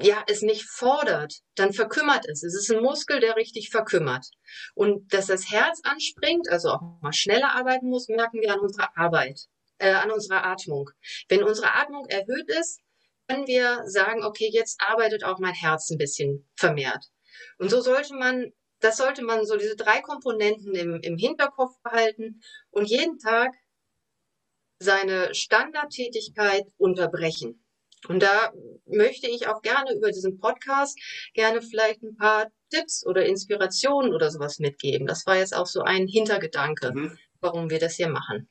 ja, 0.00 0.24
es 0.26 0.42
nicht 0.42 0.64
fordert, 0.68 1.34
dann 1.54 1.72
verkümmert 1.72 2.28
es. 2.28 2.42
Es 2.42 2.54
ist 2.54 2.70
ein 2.70 2.82
Muskel, 2.82 3.20
der 3.20 3.36
richtig 3.36 3.70
verkümmert. 3.70 4.26
Und 4.74 5.12
dass 5.12 5.26
das 5.26 5.50
Herz 5.50 5.80
anspringt, 5.84 6.48
also 6.48 6.70
auch 6.70 6.80
mal 7.00 7.12
schneller 7.12 7.54
arbeiten 7.54 7.88
muss, 7.88 8.08
merken 8.08 8.40
wir 8.40 8.52
an 8.52 8.60
unserer 8.60 8.90
Arbeit, 8.96 9.40
äh, 9.78 9.92
an 9.92 10.10
unserer 10.10 10.44
Atmung. 10.44 10.90
Wenn 11.28 11.44
unsere 11.44 11.72
Atmung 11.74 12.06
erhöht 12.08 12.48
ist, 12.58 12.80
können 13.28 13.46
wir 13.46 13.82
sagen, 13.86 14.24
okay, 14.24 14.50
jetzt 14.52 14.80
arbeitet 14.80 15.24
auch 15.24 15.38
mein 15.38 15.54
Herz 15.54 15.90
ein 15.90 15.98
bisschen 15.98 16.48
vermehrt. 16.56 17.04
Und 17.58 17.70
so 17.70 17.80
sollte 17.80 18.14
man, 18.14 18.52
das 18.80 18.96
sollte 18.96 19.22
man 19.22 19.46
so 19.46 19.56
diese 19.56 19.76
drei 19.76 20.00
Komponenten 20.00 20.74
im, 20.74 21.00
im 21.00 21.16
Hinterkopf 21.16 21.80
behalten 21.82 22.40
und 22.70 22.88
jeden 22.88 23.18
Tag 23.18 23.52
seine 24.78 25.34
Standardtätigkeit 25.34 26.66
unterbrechen. 26.76 27.65
Und 28.08 28.22
da 28.22 28.52
möchte 28.86 29.28
ich 29.28 29.48
auch 29.48 29.62
gerne 29.62 29.94
über 29.94 30.10
diesen 30.10 30.38
Podcast 30.38 30.98
gerne 31.34 31.62
vielleicht 31.62 32.02
ein 32.02 32.16
paar 32.16 32.50
Tipps 32.70 33.04
oder 33.04 33.26
Inspirationen 33.26 34.14
oder 34.14 34.30
sowas 34.30 34.58
mitgeben. 34.58 35.06
Das 35.06 35.26
war 35.26 35.36
jetzt 35.36 35.54
auch 35.54 35.66
so 35.66 35.82
ein 35.82 36.06
Hintergedanke, 36.06 36.92
mhm. 36.92 37.18
warum 37.40 37.70
wir 37.70 37.78
das 37.78 37.94
hier 37.94 38.08
machen. 38.08 38.48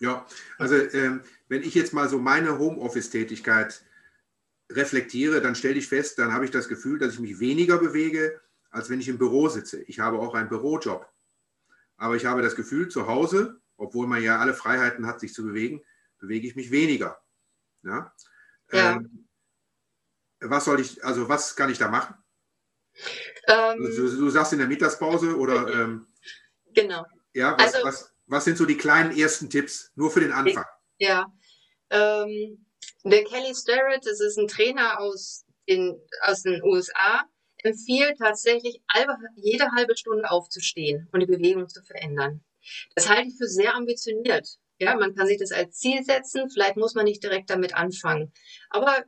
Ja, 0.00 0.26
also 0.58 0.74
ähm, 0.74 1.22
wenn 1.48 1.62
ich 1.62 1.74
jetzt 1.74 1.92
mal 1.92 2.08
so 2.08 2.18
meine 2.18 2.58
Homeoffice-Tätigkeit 2.58 3.84
reflektiere, 4.70 5.40
dann 5.40 5.54
stelle 5.54 5.76
ich 5.76 5.88
fest, 5.88 6.18
dann 6.18 6.32
habe 6.32 6.44
ich 6.44 6.50
das 6.50 6.68
Gefühl, 6.68 6.98
dass 6.98 7.14
ich 7.14 7.20
mich 7.20 7.38
weniger 7.38 7.78
bewege, 7.78 8.40
als 8.70 8.90
wenn 8.90 9.00
ich 9.00 9.08
im 9.08 9.18
Büro 9.18 9.48
sitze. 9.48 9.82
Ich 9.82 10.00
habe 10.00 10.18
auch 10.18 10.34
einen 10.34 10.48
Bürojob. 10.48 11.08
Aber 11.96 12.16
ich 12.16 12.24
habe 12.24 12.42
das 12.42 12.56
Gefühl, 12.56 12.88
zu 12.88 13.06
Hause, 13.06 13.60
obwohl 13.76 14.06
man 14.06 14.22
ja 14.22 14.38
alle 14.38 14.54
Freiheiten 14.54 15.06
hat, 15.06 15.20
sich 15.20 15.32
zu 15.32 15.44
bewegen, 15.44 15.82
bewege 16.18 16.48
ich 16.48 16.56
mich 16.56 16.70
weniger. 16.70 17.23
Ja? 17.84 18.12
ja. 18.72 18.92
Ähm, 18.96 19.28
was 20.40 20.64
soll 20.64 20.80
ich, 20.80 21.02
also 21.04 21.28
was 21.28 21.56
kann 21.56 21.70
ich 21.70 21.78
da 21.78 21.88
machen? 21.88 22.14
Ähm, 23.48 23.78
du, 23.78 24.16
du, 24.16 24.30
sagst 24.30 24.52
in 24.52 24.58
der 24.58 24.68
Mittagspause 24.68 25.36
oder 25.36 25.68
ähm, 25.68 26.06
genau. 26.72 27.04
Ja, 27.32 27.56
was, 27.58 27.74
also, 27.74 27.86
was, 27.86 28.14
was 28.26 28.44
sind 28.44 28.56
so 28.56 28.66
die 28.66 28.76
kleinen 28.76 29.16
ersten 29.16 29.50
Tipps, 29.50 29.90
nur 29.96 30.10
für 30.10 30.20
den 30.20 30.32
Anfang? 30.32 30.64
Ja, 30.98 31.26
ähm, 31.90 32.66
der 33.04 33.24
Kelly 33.24 33.54
Starrett, 33.54 34.06
das 34.06 34.20
ist 34.20 34.38
ein 34.38 34.48
Trainer 34.48 35.00
aus 35.00 35.44
den, 35.68 36.00
aus 36.22 36.42
den 36.42 36.62
USA, 36.62 37.24
empfiehlt 37.58 38.18
tatsächlich 38.18 38.82
jede 39.36 39.70
halbe 39.72 39.96
Stunde 39.96 40.30
aufzustehen 40.30 41.08
und 41.12 41.20
die 41.20 41.26
Bewegung 41.26 41.68
zu 41.68 41.82
verändern. 41.82 42.44
Das 42.94 43.08
halte 43.08 43.28
ich 43.28 43.36
für 43.36 43.48
sehr 43.48 43.74
ambitioniert. 43.74 44.58
Ja, 44.78 44.96
man 44.96 45.14
kann 45.14 45.26
sich 45.26 45.38
das 45.38 45.52
als 45.52 45.78
Ziel 45.78 46.02
setzen. 46.04 46.50
Vielleicht 46.50 46.76
muss 46.76 46.94
man 46.94 47.04
nicht 47.04 47.22
direkt 47.22 47.50
damit 47.50 47.74
anfangen. 47.74 48.32
Aber 48.70 49.04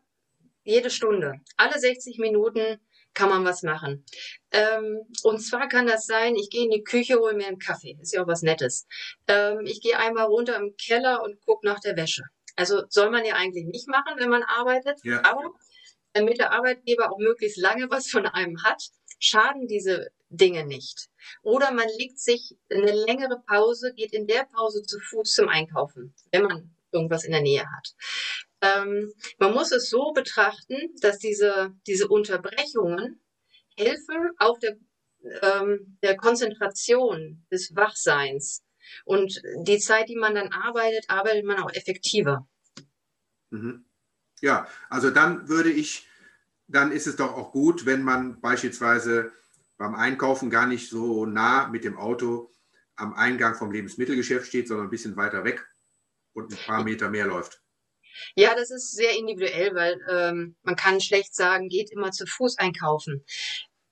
jede 0.64 0.90
Stunde, 0.90 1.34
alle 1.56 1.78
60 1.78 2.18
Minuten 2.18 2.78
kann 3.14 3.30
man 3.30 3.44
was 3.44 3.62
machen. 3.62 4.04
Ähm, 4.52 5.00
und 5.22 5.40
zwar 5.40 5.68
kann 5.68 5.86
das 5.86 6.06
sein, 6.06 6.36
ich 6.36 6.50
gehe 6.50 6.64
in 6.64 6.70
die 6.70 6.84
Küche, 6.84 7.18
hole 7.18 7.34
mir 7.34 7.46
einen 7.46 7.58
Kaffee. 7.58 7.96
Ist 8.00 8.14
ja 8.14 8.22
auch 8.22 8.26
was 8.26 8.42
Nettes. 8.42 8.86
Ähm, 9.26 9.60
ich 9.64 9.80
gehe 9.80 9.98
einmal 9.98 10.26
runter 10.26 10.56
im 10.56 10.74
Keller 10.76 11.22
und 11.22 11.40
gucke 11.44 11.66
nach 11.66 11.80
der 11.80 11.96
Wäsche. 11.96 12.24
Also 12.56 12.82
soll 12.88 13.10
man 13.10 13.24
ja 13.24 13.34
eigentlich 13.34 13.64
nicht 13.64 13.88
machen, 13.88 14.18
wenn 14.18 14.28
man 14.28 14.42
arbeitet. 14.42 14.98
Ja. 15.02 15.24
Aber 15.24 15.52
damit 16.12 16.38
der 16.38 16.52
Arbeitgeber 16.52 17.10
auch 17.10 17.18
möglichst 17.18 17.58
lange 17.58 17.90
was 17.90 18.08
von 18.08 18.26
einem 18.26 18.62
hat, 18.62 18.82
schaden 19.18 19.66
diese 19.66 20.10
Dinge 20.28 20.66
nicht. 20.66 21.08
Oder 21.42 21.72
man 21.72 21.88
legt 21.98 22.18
sich 22.18 22.56
eine 22.70 22.92
längere 22.92 23.42
Pause, 23.46 23.92
geht 23.94 24.12
in 24.12 24.26
der 24.26 24.44
Pause 24.44 24.82
zu 24.82 24.98
Fuß 25.00 25.32
zum 25.32 25.48
Einkaufen, 25.48 26.14
wenn 26.32 26.42
man 26.42 26.74
irgendwas 26.90 27.24
in 27.24 27.32
der 27.32 27.42
Nähe 27.42 27.64
hat. 27.64 27.94
Ähm, 28.60 29.12
man 29.38 29.52
muss 29.52 29.72
es 29.72 29.90
so 29.90 30.12
betrachten, 30.12 30.94
dass 31.00 31.18
diese, 31.18 31.74
diese 31.86 32.08
Unterbrechungen 32.08 33.20
helfen 33.76 34.30
auch 34.38 34.58
der, 34.58 34.76
ähm, 35.42 35.98
der 36.02 36.16
Konzentration 36.16 37.44
des 37.50 37.74
Wachseins. 37.76 38.62
Und 39.04 39.42
die 39.64 39.78
Zeit, 39.78 40.08
die 40.08 40.16
man 40.16 40.34
dann 40.34 40.52
arbeitet, 40.52 41.06
arbeitet 41.08 41.44
man 41.44 41.58
auch 41.58 41.72
effektiver. 41.72 42.48
Mhm. 43.50 43.84
Ja, 44.40 44.68
also 44.88 45.10
dann 45.10 45.48
würde 45.48 45.70
ich, 45.70 46.06
dann 46.68 46.92
ist 46.92 47.06
es 47.06 47.16
doch 47.16 47.34
auch 47.34 47.52
gut, 47.52 47.84
wenn 47.86 48.02
man 48.02 48.40
beispielsweise 48.40 49.32
beim 49.78 49.94
Einkaufen 49.94 50.50
gar 50.50 50.66
nicht 50.66 50.88
so 50.88 51.26
nah 51.26 51.68
mit 51.68 51.84
dem 51.84 51.96
Auto 51.96 52.50
am 52.96 53.14
Eingang 53.14 53.54
vom 53.54 53.70
Lebensmittelgeschäft 53.70 54.46
steht, 54.46 54.68
sondern 54.68 54.86
ein 54.86 54.90
bisschen 54.90 55.16
weiter 55.16 55.44
weg 55.44 55.66
und 56.32 56.50
ein 56.50 56.58
paar 56.58 56.82
Meter 56.82 57.10
mehr 57.10 57.26
läuft. 57.26 57.60
Ja, 58.34 58.54
das 58.54 58.70
ist 58.70 58.92
sehr 58.92 59.16
individuell, 59.16 59.74
weil 59.74 60.00
ähm, 60.10 60.56
man 60.62 60.76
kann 60.76 61.00
schlecht 61.00 61.34
sagen, 61.34 61.68
geht 61.68 61.92
immer 61.92 62.12
zu 62.12 62.26
Fuß 62.26 62.58
einkaufen. 62.58 63.24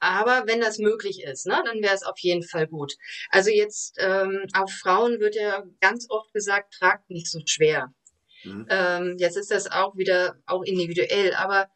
Aber 0.01 0.45
wenn 0.47 0.61
das 0.61 0.79
möglich 0.79 1.23
ist, 1.23 1.47
ne, 1.47 1.63
dann 1.65 1.81
wäre 1.83 1.95
es 1.95 2.03
auf 2.03 2.19
jeden 2.19 2.43
Fall 2.43 2.67
gut. 2.67 2.95
Also 3.31 3.51
jetzt 3.51 3.97
ähm, 3.99 4.47
auf 4.53 4.71
Frauen 4.71 5.21
wird 5.21 5.35
ja 5.35 5.65
ganz 5.81 6.07
oft 6.11 6.33
gesagt, 6.33 6.75
tragt 6.75 7.09
nicht 7.11 7.31
so 7.31 7.41
schwer. 7.45 7.93
Mhm. 8.45 8.67
Ähm, 8.69 9.17
jetzt 9.19 9.37
ist 9.37 9.51
das 9.51 9.71
auch 9.71 9.97
wieder 9.97 10.37
auch 10.47 10.63
individuell, 10.63 11.35
aber 11.35 11.69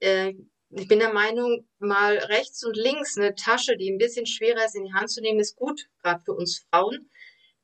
äh, 0.00 0.34
ich 0.76 0.88
bin 0.88 0.98
der 0.98 1.12
Meinung, 1.12 1.66
mal 1.78 2.18
rechts 2.18 2.62
und 2.64 2.76
links 2.76 3.16
eine 3.16 3.34
Tasche, 3.34 3.76
die 3.76 3.90
ein 3.90 3.98
bisschen 3.98 4.26
schwerer 4.26 4.64
ist, 4.64 4.76
in 4.76 4.84
die 4.84 4.92
Hand 4.92 5.10
zu 5.10 5.22
nehmen, 5.22 5.40
ist 5.40 5.56
gut, 5.56 5.88
gerade 6.02 6.22
für 6.22 6.34
uns 6.34 6.66
Frauen, 6.70 7.10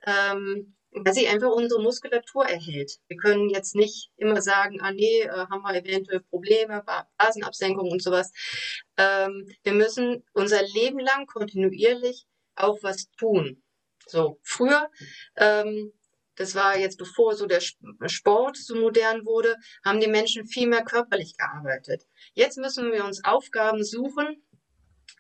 ähm, 0.07 0.75
weil 0.93 1.13
sie 1.13 1.29
einfach 1.29 1.51
unsere 1.51 1.83
Muskulatur 1.83 2.47
erhält. 2.47 2.99
Wir 3.09 3.17
können 3.19 3.51
jetzt 3.51 3.75
nicht 3.75 4.11
immer 4.17 4.41
sagen, 4.41 4.81
ah 4.81 4.93
nee, 4.93 5.23
äh, 5.23 5.29
haben 5.29 5.63
wir 5.63 5.75
eventuell 5.75 6.21
Probleme, 6.21 6.85
Blasenabsenkung 7.19 7.91
und 7.91 8.03
sowas. 8.03 8.33
Ähm, 8.97 9.47
wir 9.63 9.73
müssen 9.75 10.25
unser 10.33 10.63
Leben 10.63 10.99
lang 10.99 11.27
kontinuierlich 11.27 12.27
auch 12.55 12.79
was 12.83 13.11
tun. 13.19 13.63
So, 14.07 14.39
früher 14.43 14.91
ähm, 15.37 15.93
das 16.43 16.57
war 16.57 16.77
jetzt 16.77 16.99
bevor 16.99 17.37
so 17.37 17.47
der 17.47 17.61
Sport 17.61 18.57
so 18.57 18.75
modern 18.75 19.25
wurde, 19.25 19.55
haben 19.85 20.01
die 20.01 20.09
Menschen 20.09 20.45
viel 20.45 20.67
mehr 20.67 20.83
körperlich 20.83 21.37
gearbeitet. 21.37 22.05
Jetzt 22.35 22.59
müssen 22.59 22.91
wir 22.91 23.05
uns 23.05 23.23
Aufgaben 23.23 23.85
suchen, 23.85 24.43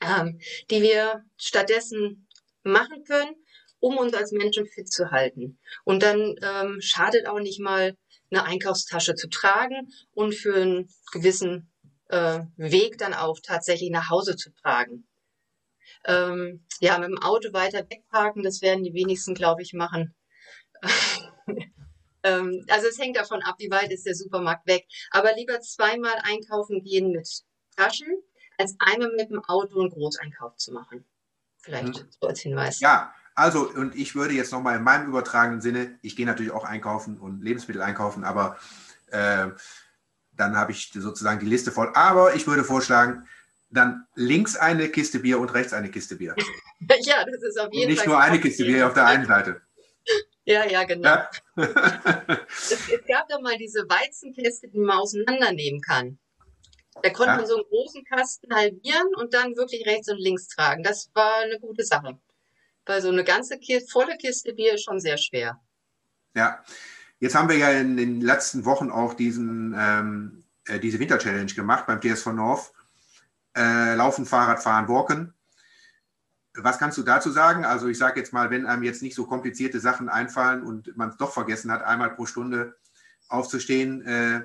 ähm, 0.00 0.40
die 0.68 0.82
wir 0.82 1.24
stattdessen 1.36 2.26
machen 2.64 3.04
können, 3.04 3.36
um 3.78 3.98
uns 3.98 4.14
als 4.14 4.32
Menschen 4.32 4.66
fit 4.66 4.92
zu 4.92 5.12
halten. 5.12 5.60
Und 5.84 6.02
dann 6.02 6.34
ähm, 6.42 6.80
schadet 6.80 7.28
auch 7.28 7.38
nicht 7.38 7.60
mal 7.60 7.96
eine 8.32 8.42
Einkaufstasche 8.42 9.14
zu 9.14 9.28
tragen 9.28 9.92
und 10.14 10.34
für 10.34 10.56
einen 10.56 10.88
gewissen 11.12 11.70
äh, 12.08 12.40
Weg 12.56 12.98
dann 12.98 13.14
auch 13.14 13.38
tatsächlich 13.40 13.90
nach 13.90 14.10
Hause 14.10 14.34
zu 14.34 14.50
tragen. 14.54 15.06
Ähm, 16.04 16.66
ja, 16.80 16.98
mit 16.98 17.10
dem 17.10 17.22
Auto 17.22 17.52
weiter 17.52 17.88
wegparken, 17.88 18.42
das 18.42 18.60
werden 18.60 18.82
die 18.82 18.92
wenigsten, 18.92 19.34
glaube 19.34 19.62
ich, 19.62 19.72
machen. 19.72 20.16
ähm, 22.22 22.64
also 22.68 22.88
es 22.88 22.98
hängt 22.98 23.16
davon 23.16 23.42
ab, 23.42 23.56
wie 23.58 23.70
weit 23.70 23.92
ist 23.92 24.06
der 24.06 24.14
Supermarkt 24.14 24.66
weg. 24.66 24.86
Aber 25.10 25.34
lieber 25.34 25.60
zweimal 25.60 26.14
einkaufen 26.24 26.82
gehen 26.82 27.12
mit 27.12 27.28
Taschen, 27.76 28.08
als 28.58 28.76
einmal 28.78 29.12
mit 29.16 29.30
dem 29.30 29.42
Auto 29.44 29.80
einen 29.80 29.90
Großeinkauf 29.90 30.56
zu 30.56 30.72
machen. 30.72 31.04
Vielleicht 31.58 31.98
hm. 31.98 32.08
so 32.20 32.26
als 32.28 32.40
Hinweis. 32.40 32.80
Ja, 32.80 33.14
also, 33.34 33.68
und 33.68 33.96
ich 33.96 34.14
würde 34.14 34.34
jetzt 34.34 34.52
nochmal 34.52 34.76
in 34.76 34.82
meinem 34.82 35.08
übertragenen 35.08 35.60
Sinne, 35.60 35.98
ich 36.02 36.16
gehe 36.16 36.26
natürlich 36.26 36.52
auch 36.52 36.64
einkaufen 36.64 37.18
und 37.18 37.42
Lebensmittel 37.42 37.80
einkaufen, 37.80 38.24
aber 38.24 38.58
äh, 39.10 39.48
dann 40.32 40.56
habe 40.56 40.72
ich 40.72 40.90
sozusagen 40.92 41.40
die 41.40 41.46
Liste 41.46 41.72
voll. 41.72 41.90
Aber 41.94 42.34
ich 42.34 42.46
würde 42.46 42.64
vorschlagen, 42.64 43.26
dann 43.70 44.06
links 44.14 44.56
eine 44.56 44.88
Kiste 44.88 45.20
Bier 45.20 45.38
und 45.38 45.54
rechts 45.54 45.72
eine 45.72 45.90
Kiste 45.90 46.16
Bier. 46.16 46.34
ja, 47.04 47.24
das 47.24 47.42
ist 47.42 47.58
auf 47.58 47.72
jeden 47.72 47.84
und 47.84 47.90
nicht 47.90 47.98
Fall. 48.00 48.06
Nicht 48.06 48.06
nur 48.06 48.20
eine 48.20 48.40
Kiste 48.40 48.64
Bier 48.64 48.86
auf 48.86 48.94
der 48.94 49.06
einen 49.12 49.26
Seite. 49.26 49.62
Ja, 50.44 50.66
ja, 50.66 50.84
genau. 50.84 51.08
Ja. 51.08 51.30
es, 52.48 52.72
es, 52.72 53.06
gab 53.06 53.28
doch 53.28 53.40
mal 53.40 53.56
diese 53.56 53.88
Weizenkäste, 53.88 54.68
die 54.68 54.78
man 54.78 54.98
auseinandernehmen 54.98 55.80
kann. 55.80 56.18
Da 57.02 57.10
konnte 57.10 57.32
ja. 57.32 57.36
man 57.36 57.46
so 57.46 57.56
einen 57.56 57.64
großen 57.68 58.04
Kasten 58.04 58.54
halbieren 58.54 59.14
und 59.16 59.32
dann 59.34 59.56
wirklich 59.56 59.86
rechts 59.86 60.08
und 60.08 60.18
links 60.18 60.48
tragen. 60.48 60.82
Das 60.82 61.10
war 61.14 61.42
eine 61.42 61.58
gute 61.60 61.84
Sache. 61.84 62.18
weil 62.84 63.00
so 63.00 63.08
eine 63.08 63.24
ganze 63.24 63.58
Kiste, 63.58 63.90
volle 63.90 64.16
Kiste 64.16 64.52
Bier 64.52 64.74
ist 64.74 64.84
schon 64.84 65.00
sehr 65.00 65.16
schwer. 65.16 65.60
Ja, 66.34 66.64
jetzt 67.20 67.34
haben 67.34 67.48
wir 67.48 67.56
ja 67.56 67.70
in 67.70 67.96
den 67.96 68.20
letzten 68.20 68.64
Wochen 68.64 68.90
auch 68.90 69.14
diesen, 69.14 69.74
ähm, 69.78 70.44
äh, 70.66 70.80
diese 70.80 70.98
Winter-Challenge 70.98 71.52
gemacht 71.54 71.86
beim 71.86 72.00
TSV 72.00 72.32
North. 72.32 72.72
Äh, 73.56 73.94
Laufen, 73.94 74.26
Fahrrad 74.26 74.62
fahren, 74.62 74.88
walken. 74.88 75.34
Was 76.54 76.78
kannst 76.78 76.98
du 76.98 77.02
dazu 77.02 77.30
sagen? 77.30 77.64
Also 77.64 77.88
ich 77.88 77.96
sage 77.96 78.20
jetzt 78.20 78.32
mal, 78.32 78.50
wenn 78.50 78.66
einem 78.66 78.82
jetzt 78.82 79.02
nicht 79.02 79.14
so 79.14 79.26
komplizierte 79.26 79.80
Sachen 79.80 80.08
einfallen 80.08 80.62
und 80.62 80.96
man 80.96 81.10
es 81.10 81.16
doch 81.16 81.32
vergessen 81.32 81.70
hat, 81.70 81.82
einmal 81.82 82.14
pro 82.14 82.26
Stunde 82.26 82.76
aufzustehen, 83.28 84.04
äh, 84.06 84.42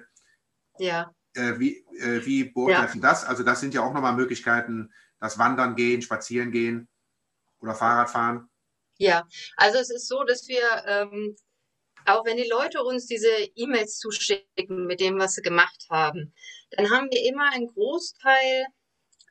ja. 0.79 1.13
Äh, 1.33 1.59
wie, 1.59 1.85
äh, 1.99 2.25
wie 2.25 2.45
beurteilen 2.45 2.89
ja. 2.95 3.01
das? 3.01 3.25
Also 3.25 3.43
das 3.43 3.59
sind 3.59 3.73
ja 3.73 3.81
auch 3.81 3.93
nochmal 3.93 4.15
Möglichkeiten, 4.15 4.93
das 5.19 5.37
Wandern 5.37 5.75
gehen, 5.75 6.01
Spazieren 6.01 6.51
gehen 6.51 6.87
oder 7.59 7.75
Fahrrad 7.75 8.09
fahren. 8.09 8.49
Ja, 8.97 9.27
also 9.57 9.77
es 9.77 9.89
ist 9.89 10.07
so, 10.07 10.23
dass 10.23 10.47
wir, 10.47 10.63
ähm, 10.87 11.35
auch 12.05 12.25
wenn 12.25 12.37
die 12.37 12.49
Leute 12.49 12.83
uns 12.83 13.05
diese 13.05 13.29
E-Mails 13.55 13.97
zuschicken 13.97 14.85
mit 14.87 14.99
dem, 14.99 15.19
was 15.19 15.33
sie 15.33 15.41
gemacht 15.41 15.85
haben, 15.89 16.33
dann 16.71 16.89
haben 16.89 17.09
wir 17.11 17.23
immer 17.29 17.51
einen 17.51 17.67
Großteil 17.67 18.65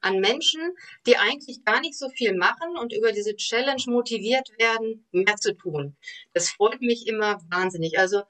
an 0.06 0.20
Menschen, 0.20 0.60
die 1.06 1.16
eigentlich 1.16 1.64
gar 1.64 1.80
nicht 1.80 1.98
so 1.98 2.08
viel 2.08 2.34
machen 2.34 2.76
und 2.78 2.92
über 2.92 3.12
diese 3.12 3.34
Challenge 3.34 3.82
motiviert 3.86 4.48
werden, 4.58 5.06
mehr 5.10 5.36
zu 5.36 5.54
tun. 5.54 5.96
Das 6.32 6.48
freut 6.50 6.80
mich 6.80 7.06
immer 7.06 7.40
wahnsinnig. 7.50 7.98
Also 7.98 8.22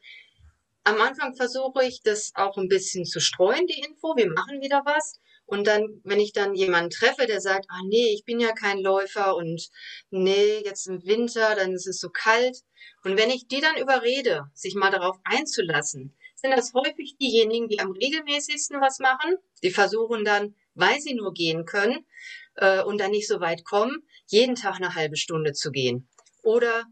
am 0.85 1.01
Anfang 1.01 1.35
versuche 1.35 1.85
ich 1.85 2.03
das 2.03 2.33
auch 2.35 2.57
ein 2.57 2.69
bisschen 2.69 3.05
zu 3.05 3.21
streuen, 3.21 3.67
die 3.67 3.81
Info. 3.81 4.17
Wir 4.17 4.33
machen 4.33 4.61
wieder 4.61 4.83
was. 4.85 5.21
Und 5.45 5.67
dann, 5.67 6.01
wenn 6.03 6.19
ich 6.19 6.33
dann 6.33 6.55
jemanden 6.55 6.91
treffe, 6.91 7.27
der 7.27 7.41
sagt, 7.41 7.67
ah 7.69 7.83
nee, 7.85 8.13
ich 8.13 8.25
bin 8.25 8.41
ja 8.41 8.53
kein 8.53 8.81
Läufer 8.81 9.37
und 9.37 9.69
nee, 10.11 10.63
jetzt 10.65 10.89
im 10.89 11.05
Winter, 11.07 11.55
dann 11.55 11.73
ist 11.73 11.87
es 11.87 12.01
so 12.01 12.09
kalt. 12.09 12.63
Und 13.05 13.17
wenn 13.17 13.31
ich 13.31 13.47
die 13.47 13.61
dann 13.61 13.77
überrede, 13.77 14.51
sich 14.55 14.75
mal 14.75 14.91
darauf 14.91 15.17
einzulassen, 15.25 16.17
sind 16.37 16.51
das 16.51 16.75
häufig 16.75 17.17
diejenigen, 17.19 17.69
die 17.69 17.81
am 17.81 17.93
regelmäßigsten 17.93 18.81
was 18.81 18.99
machen. 18.99 19.37
Die 19.63 19.71
versuchen 19.71 20.25
dann, 20.25 20.55
weil 20.77 21.01
sie 21.01 21.15
nur 21.15 21.33
gehen 21.33 21.65
können 21.65 22.07
äh, 22.55 22.83
und 22.83 22.99
dann 23.01 23.11
nicht 23.11 23.29
so 23.29 23.41
weit 23.41 23.65
kommen, 23.65 24.03
jeden 24.27 24.55
Tag 24.55 24.77
eine 24.77 24.95
halbe 24.95 25.17
Stunde 25.17 25.53
zu 25.53 25.71
gehen. 25.71 26.09
Oder 26.43 26.85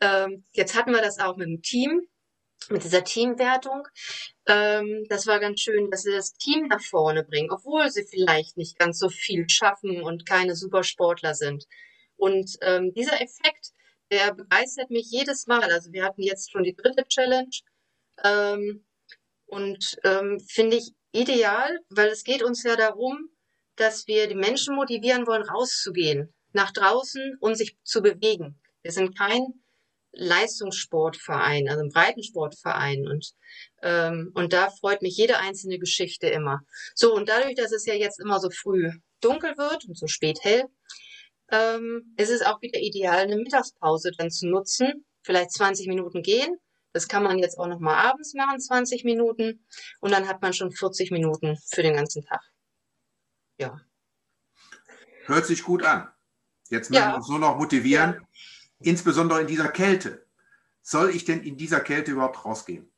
ähm, 0.00 0.44
jetzt 0.52 0.74
hatten 0.74 0.92
wir 0.92 1.02
das 1.02 1.18
auch 1.18 1.36
mit 1.36 1.48
dem 1.48 1.62
Team 1.62 2.08
mit 2.70 2.84
dieser 2.84 3.04
Teamwertung. 3.04 3.86
Ähm, 4.46 5.04
das 5.08 5.26
war 5.26 5.40
ganz 5.40 5.60
schön, 5.60 5.90
dass 5.90 6.02
sie 6.02 6.12
das 6.12 6.34
Team 6.34 6.68
nach 6.68 6.80
vorne 6.80 7.24
bringen, 7.24 7.50
obwohl 7.50 7.90
sie 7.90 8.04
vielleicht 8.04 8.56
nicht 8.56 8.78
ganz 8.78 8.98
so 8.98 9.08
viel 9.08 9.48
schaffen 9.48 10.02
und 10.02 10.26
keine 10.26 10.54
Supersportler 10.54 11.34
sind. 11.34 11.64
Und 12.16 12.56
ähm, 12.62 12.92
dieser 12.94 13.20
Effekt, 13.20 13.72
der 14.10 14.34
begeistert 14.34 14.90
mich 14.90 15.10
jedes 15.10 15.46
Mal. 15.46 15.64
Also 15.72 15.92
wir 15.92 16.04
hatten 16.04 16.22
jetzt 16.22 16.52
schon 16.52 16.62
die 16.62 16.74
dritte 16.74 17.04
Challenge 17.08 17.50
ähm, 18.24 18.84
und 19.46 19.98
ähm, 20.04 20.38
finde 20.40 20.76
ich 20.76 20.92
ideal, 21.12 21.78
weil 21.90 22.08
es 22.08 22.24
geht 22.24 22.42
uns 22.42 22.62
ja 22.62 22.76
darum, 22.76 23.28
dass 23.82 24.06
wir 24.06 24.28
die 24.28 24.36
Menschen 24.36 24.76
motivieren 24.76 25.26
wollen, 25.26 25.42
rauszugehen, 25.42 26.32
nach 26.52 26.70
draußen 26.70 27.36
und 27.40 27.56
sich 27.56 27.76
zu 27.82 28.00
bewegen. 28.00 28.60
Wir 28.82 28.92
sind 28.92 29.18
kein 29.18 29.42
Leistungssportverein, 30.12 31.68
also 31.68 31.82
ein 31.82 31.88
Breitensportverein 31.88 33.08
und 33.08 33.32
ähm, 33.82 34.30
und 34.34 34.52
da 34.52 34.70
freut 34.70 35.02
mich 35.02 35.16
jede 35.16 35.38
einzelne 35.38 35.78
Geschichte 35.80 36.28
immer. 36.28 36.60
So 36.94 37.12
und 37.12 37.28
dadurch, 37.28 37.56
dass 37.56 37.72
es 37.72 37.84
ja 37.86 37.94
jetzt 37.94 38.20
immer 38.20 38.38
so 38.38 38.50
früh 38.50 38.90
dunkel 39.20 39.56
wird 39.56 39.84
und 39.86 39.98
so 39.98 40.06
spät 40.06 40.38
hell, 40.42 40.66
ähm, 41.50 42.14
ist 42.16 42.30
es 42.30 42.42
auch 42.42 42.62
wieder 42.62 42.78
ideal, 42.78 43.18
eine 43.18 43.36
Mittagspause 43.36 44.12
dann 44.16 44.30
zu 44.30 44.46
nutzen, 44.46 45.04
vielleicht 45.22 45.52
20 45.52 45.88
Minuten 45.88 46.22
gehen. 46.22 46.56
Das 46.92 47.08
kann 47.08 47.24
man 47.24 47.38
jetzt 47.38 47.58
auch 47.58 47.66
noch 47.66 47.80
mal 47.80 47.96
abends 47.96 48.34
machen, 48.34 48.60
20 48.60 49.02
Minuten 49.04 49.66
und 50.00 50.12
dann 50.12 50.28
hat 50.28 50.40
man 50.40 50.52
schon 50.52 50.70
40 50.70 51.10
Minuten 51.10 51.56
für 51.68 51.82
den 51.82 51.94
ganzen 51.94 52.22
Tag. 52.22 52.51
Ja. 53.58 53.80
Hört 55.26 55.46
sich 55.46 55.62
gut 55.62 55.84
an. 55.84 56.08
Jetzt 56.68 56.90
müssen 56.90 57.02
ja. 57.02 57.12
wir 57.12 57.16
uns 57.16 57.28
nur 57.28 57.38
noch 57.38 57.56
motivieren. 57.56 58.14
Ja 58.14 58.26
insbesondere 58.84 59.40
in 59.40 59.46
dieser 59.46 59.68
Kälte. 59.68 60.26
Soll 60.82 61.10
ich 61.10 61.24
denn 61.24 61.42
in 61.42 61.56
dieser 61.56 61.80
Kälte 61.80 62.12
überhaupt 62.12 62.44
rausgehen? 62.44 62.88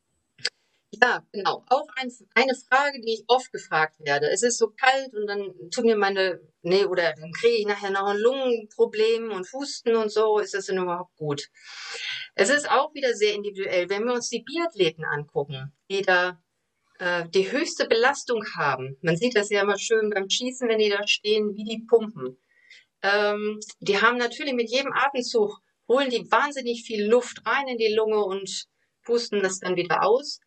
Ja, 1.02 1.26
genau. 1.32 1.64
Auch 1.68 1.88
ein, 1.96 2.10
eine 2.34 2.54
Frage, 2.54 3.00
die 3.00 3.14
ich 3.14 3.24
oft 3.26 3.50
gefragt 3.52 3.96
werde. 3.98 4.30
Es 4.30 4.42
ist 4.42 4.58
so 4.58 4.68
kalt 4.68 5.12
und 5.12 5.26
dann 5.26 5.52
tun 5.70 5.86
mir 5.86 5.96
meine, 5.96 6.40
nee, 6.62 6.84
oder 6.84 7.12
dann 7.14 7.32
kriege 7.32 7.56
ich 7.56 7.66
nachher 7.66 7.90
noch 7.90 8.06
ein 8.06 8.18
Lungenproblem 8.18 9.32
und 9.32 9.52
Husten 9.52 9.96
und 9.96 10.12
so. 10.12 10.38
Ist 10.38 10.54
das 10.54 10.66
denn 10.66 10.78
überhaupt 10.78 11.16
gut? 11.16 11.50
Es 12.36 12.48
ist 12.48 12.70
auch 12.70 12.94
wieder 12.94 13.12
sehr 13.14 13.34
individuell. 13.34 13.90
Wenn 13.90 14.04
wir 14.04 14.14
uns 14.14 14.28
die 14.28 14.44
Biathleten 14.44 15.04
angucken, 15.04 15.72
die 15.90 16.02
da 16.02 16.40
äh, 16.98 17.28
die 17.28 17.50
höchste 17.50 17.86
Belastung 17.86 18.44
haben, 18.56 18.96
man 19.02 19.16
sieht 19.16 19.36
das 19.36 19.50
ja 19.50 19.62
immer 19.62 19.78
schön 19.78 20.10
beim 20.10 20.28
Schießen, 20.28 20.68
wenn 20.68 20.78
die 20.78 20.90
da 20.90 21.06
stehen, 21.06 21.54
wie 21.54 21.64
die 21.64 21.84
pumpen. 21.88 22.38
Ähm, 23.02 23.60
die 23.80 24.00
haben 24.00 24.16
natürlich 24.16 24.54
mit 24.54 24.70
jedem 24.70 24.92
Atemzug 24.92 25.60
holen 25.88 26.10
die 26.10 26.30
wahnsinnig 26.30 26.84
viel 26.84 27.04
Luft 27.04 27.46
rein 27.46 27.68
in 27.68 27.78
die 27.78 27.94
Lunge 27.94 28.24
und 28.24 28.66
pusten 29.02 29.42
das 29.42 29.58
dann 29.58 29.76
wieder 29.76 30.02
aus. 30.02 30.40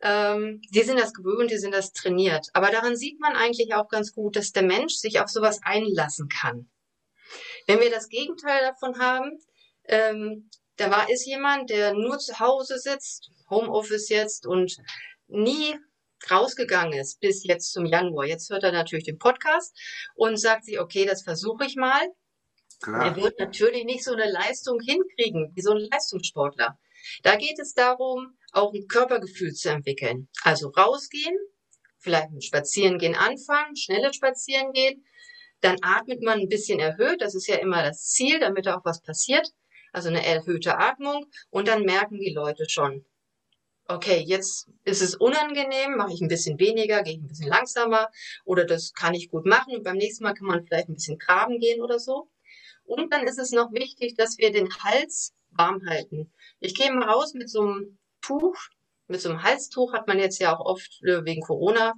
Ähm, 0.00 0.60
die 0.70 0.82
sind 0.82 0.98
das 0.98 1.12
gewöhnt, 1.12 1.50
die 1.50 1.58
sind 1.58 1.72
das 1.72 1.92
trainiert. 1.92 2.48
Aber 2.52 2.70
daran 2.70 2.96
sieht 2.96 3.20
man 3.20 3.36
eigentlich 3.36 3.74
auch 3.74 3.88
ganz 3.88 4.12
gut, 4.12 4.36
dass 4.36 4.52
der 4.52 4.64
Mensch 4.64 4.94
sich 4.94 5.20
auf 5.20 5.28
sowas 5.28 5.60
einlassen 5.62 6.28
kann. 6.28 6.68
Wenn 7.66 7.80
wir 7.80 7.90
das 7.90 8.08
Gegenteil 8.08 8.60
davon 8.62 8.98
haben, 8.98 9.38
ähm, 9.84 10.50
da 10.76 10.90
war 10.90 11.08
ist 11.08 11.24
jemand, 11.26 11.70
der 11.70 11.94
nur 11.94 12.18
zu 12.18 12.40
Hause 12.40 12.78
sitzt, 12.78 13.30
Homeoffice 13.48 14.08
jetzt 14.08 14.46
und 14.46 14.76
nie 15.34 15.76
rausgegangen 16.30 16.98
ist 16.98 17.20
bis 17.20 17.44
jetzt 17.44 17.72
zum 17.72 17.86
Januar. 17.86 18.26
Jetzt 18.26 18.50
hört 18.50 18.62
er 18.62 18.72
natürlich 18.72 19.04
den 19.04 19.18
Podcast 19.18 19.76
und 20.14 20.38
sagt 20.38 20.64
sich, 20.64 20.80
okay, 20.80 21.04
das 21.04 21.22
versuche 21.22 21.66
ich 21.66 21.76
mal. 21.76 22.02
Klar. 22.82 23.06
Er 23.06 23.16
wird 23.16 23.38
natürlich 23.38 23.84
nicht 23.84 24.04
so 24.04 24.12
eine 24.12 24.30
Leistung 24.30 24.80
hinkriegen 24.80 25.52
wie 25.54 25.62
so 25.62 25.72
ein 25.72 25.88
Leistungssportler. 25.90 26.78
Da 27.22 27.36
geht 27.36 27.58
es 27.58 27.74
darum, 27.74 28.36
auch 28.52 28.72
ein 28.72 28.86
Körpergefühl 28.88 29.52
zu 29.52 29.70
entwickeln. 29.70 30.28
Also 30.42 30.68
rausgehen, 30.68 31.36
vielleicht 31.98 32.30
mit 32.30 32.44
Spazierengehen 32.44 33.14
anfangen, 33.14 33.76
schnelles 33.76 34.16
Spazierengehen. 34.16 35.04
Dann 35.60 35.76
atmet 35.82 36.22
man 36.22 36.40
ein 36.40 36.48
bisschen 36.48 36.80
erhöht. 36.80 37.20
Das 37.20 37.34
ist 37.34 37.46
ja 37.46 37.56
immer 37.56 37.82
das 37.82 38.04
Ziel, 38.06 38.38
damit 38.40 38.68
auch 38.68 38.84
was 38.84 39.02
passiert. 39.02 39.48
Also 39.92 40.08
eine 40.08 40.24
erhöhte 40.24 40.78
Atmung. 40.78 41.26
Und 41.50 41.68
dann 41.68 41.84
merken 41.84 42.18
die 42.18 42.34
Leute 42.34 42.68
schon, 42.68 43.04
okay, 43.86 44.22
jetzt 44.26 44.68
ist 44.84 45.02
es 45.02 45.14
unangenehm, 45.14 45.96
mache 45.96 46.12
ich 46.12 46.20
ein 46.20 46.28
bisschen 46.28 46.58
weniger, 46.58 47.02
gehe 47.02 47.14
ich 47.14 47.20
ein 47.20 47.28
bisschen 47.28 47.48
langsamer 47.48 48.08
oder 48.44 48.64
das 48.64 48.92
kann 48.92 49.14
ich 49.14 49.30
gut 49.30 49.46
machen. 49.46 49.76
Und 49.76 49.84
beim 49.84 49.96
nächsten 49.96 50.24
Mal 50.24 50.34
kann 50.34 50.46
man 50.46 50.64
vielleicht 50.64 50.88
ein 50.88 50.94
bisschen 50.94 51.18
graben 51.18 51.58
gehen 51.58 51.82
oder 51.82 51.98
so. 51.98 52.28
Und 52.84 53.12
dann 53.12 53.26
ist 53.26 53.38
es 53.38 53.50
noch 53.50 53.72
wichtig, 53.72 54.14
dass 54.16 54.38
wir 54.38 54.52
den 54.52 54.68
Hals 54.82 55.34
warm 55.50 55.86
halten. 55.86 56.32
Ich 56.60 56.74
gehe 56.74 56.92
mal 56.92 57.08
raus 57.08 57.34
mit 57.34 57.50
so 57.50 57.62
einem 57.62 57.98
Tuch, 58.20 58.56
mit 59.06 59.20
so 59.20 59.28
einem 59.30 59.42
Halstuch 59.42 59.92
hat 59.92 60.06
man 60.06 60.18
jetzt 60.18 60.40
ja 60.40 60.56
auch 60.56 60.64
oft 60.64 61.02
äh, 61.02 61.24
wegen 61.24 61.42
Corona. 61.42 61.94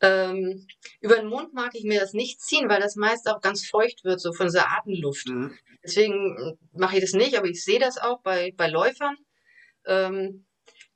Ähm, 0.00 0.66
über 1.00 1.16
den 1.16 1.26
Mund 1.26 1.52
mag 1.52 1.74
ich 1.74 1.82
mir 1.82 1.98
das 1.98 2.12
nicht 2.12 2.40
ziehen, 2.40 2.68
weil 2.68 2.80
das 2.80 2.94
meist 2.94 3.28
auch 3.28 3.40
ganz 3.40 3.66
feucht 3.66 4.04
wird, 4.04 4.20
so 4.20 4.32
von 4.32 4.46
dieser 4.46 4.70
Atemluft. 4.70 5.28
Mhm. 5.28 5.58
Deswegen 5.82 6.36
äh, 6.38 6.78
mache 6.78 6.96
ich 6.96 7.02
das 7.02 7.12
nicht, 7.12 7.36
aber 7.36 7.48
ich 7.48 7.64
sehe 7.64 7.80
das 7.80 7.98
auch 7.98 8.20
bei, 8.22 8.52
bei 8.56 8.68
Läufern. 8.68 9.16
Ähm, 9.86 10.46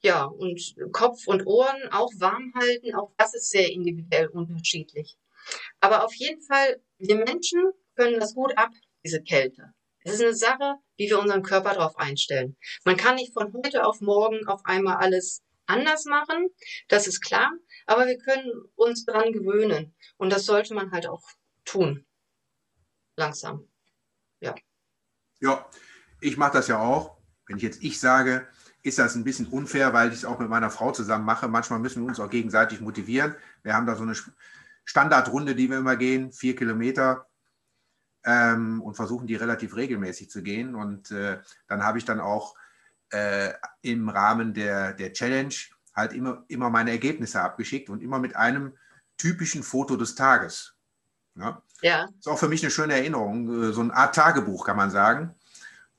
ja, 0.02 0.24
und 0.24 0.74
Kopf 0.92 1.26
und 1.26 1.46
Ohren 1.46 1.88
auch 1.90 2.10
warm 2.18 2.52
halten, 2.54 2.94
auch 2.94 3.12
das 3.16 3.34
ist 3.34 3.50
sehr 3.50 3.70
individuell 3.70 4.28
unterschiedlich. 4.28 5.16
Aber 5.80 6.04
auf 6.04 6.14
jeden 6.14 6.42
Fall, 6.42 6.80
wir 6.98 7.16
Menschen 7.16 7.60
können 7.96 8.20
das 8.20 8.34
gut 8.34 8.56
ab, 8.56 8.70
diese 9.04 9.22
Kälte. 9.22 9.72
Es 10.04 10.14
ist 10.14 10.22
eine 10.22 10.34
Sache, 10.34 10.76
wie 10.96 11.08
wir 11.08 11.20
unseren 11.20 11.42
Körper 11.42 11.74
darauf 11.74 11.96
einstellen. 11.96 12.56
Man 12.84 12.96
kann 12.96 13.14
nicht 13.14 13.32
von 13.32 13.52
heute 13.52 13.86
auf 13.86 14.00
morgen 14.00 14.46
auf 14.48 14.64
einmal 14.64 14.96
alles 14.96 15.42
anders 15.66 16.04
machen, 16.04 16.48
das 16.88 17.06
ist 17.06 17.20
klar, 17.20 17.50
aber 17.86 18.06
wir 18.06 18.18
können 18.18 18.50
uns 18.74 19.04
daran 19.04 19.32
gewöhnen 19.32 19.94
und 20.16 20.30
das 20.30 20.44
sollte 20.44 20.74
man 20.74 20.90
halt 20.90 21.06
auch 21.06 21.22
tun. 21.64 22.04
Langsam. 23.16 23.68
Ja. 24.40 24.54
Ja, 25.40 25.70
ich 26.20 26.36
mache 26.36 26.54
das 26.54 26.68
ja 26.68 26.80
auch. 26.80 27.16
Wenn 27.46 27.56
ich 27.56 27.62
jetzt 27.62 27.82
ich 27.82 28.00
sage, 28.00 28.48
ist 28.82 28.98
das 28.98 29.14
ein 29.14 29.24
bisschen 29.24 29.46
unfair, 29.46 29.92
weil 29.92 30.08
ich 30.08 30.16
es 30.16 30.24
auch 30.24 30.38
mit 30.38 30.48
meiner 30.48 30.70
Frau 30.70 30.92
zusammen 30.92 31.24
mache. 31.24 31.48
Manchmal 31.48 31.78
müssen 31.78 32.02
wir 32.02 32.08
uns 32.08 32.20
auch 32.20 32.30
gegenseitig 32.30 32.80
motivieren. 32.80 33.36
Wir 33.62 33.74
haben 33.74 33.86
da 33.86 33.94
so 33.94 34.02
eine 34.02 34.14
Standardrunde, 34.84 35.54
die 35.54 35.70
wir 35.70 35.78
immer 35.78 35.96
gehen, 35.96 36.32
vier 36.32 36.56
Kilometer 36.56 37.26
ähm, 38.24 38.82
und 38.82 38.94
versuchen 38.94 39.26
die 39.26 39.36
relativ 39.36 39.76
regelmäßig 39.76 40.30
zu 40.30 40.42
gehen. 40.42 40.74
Und 40.74 41.10
äh, 41.12 41.40
dann 41.68 41.84
habe 41.84 41.98
ich 41.98 42.04
dann 42.04 42.20
auch 42.20 42.56
äh, 43.10 43.52
im 43.82 44.08
Rahmen 44.08 44.52
der, 44.54 44.94
der 44.94 45.12
Challenge 45.12 45.54
halt 45.94 46.12
immer, 46.12 46.44
immer 46.48 46.70
meine 46.70 46.90
Ergebnisse 46.90 47.40
abgeschickt 47.40 47.88
und 47.88 48.02
immer 48.02 48.18
mit 48.18 48.34
einem 48.34 48.76
typischen 49.16 49.62
Foto 49.62 49.96
des 49.96 50.16
Tages. 50.16 50.74
Ja. 51.36 51.62
ja. 51.82 52.08
Ist 52.18 52.28
auch 52.28 52.38
für 52.38 52.48
mich 52.48 52.62
eine 52.62 52.70
schöne 52.70 52.94
Erinnerung, 52.94 53.62
äh, 53.62 53.72
so 53.72 53.80
eine 53.80 53.94
Art 53.94 54.14
Tagebuch 54.14 54.66
kann 54.66 54.76
man 54.76 54.90
sagen. 54.90 55.34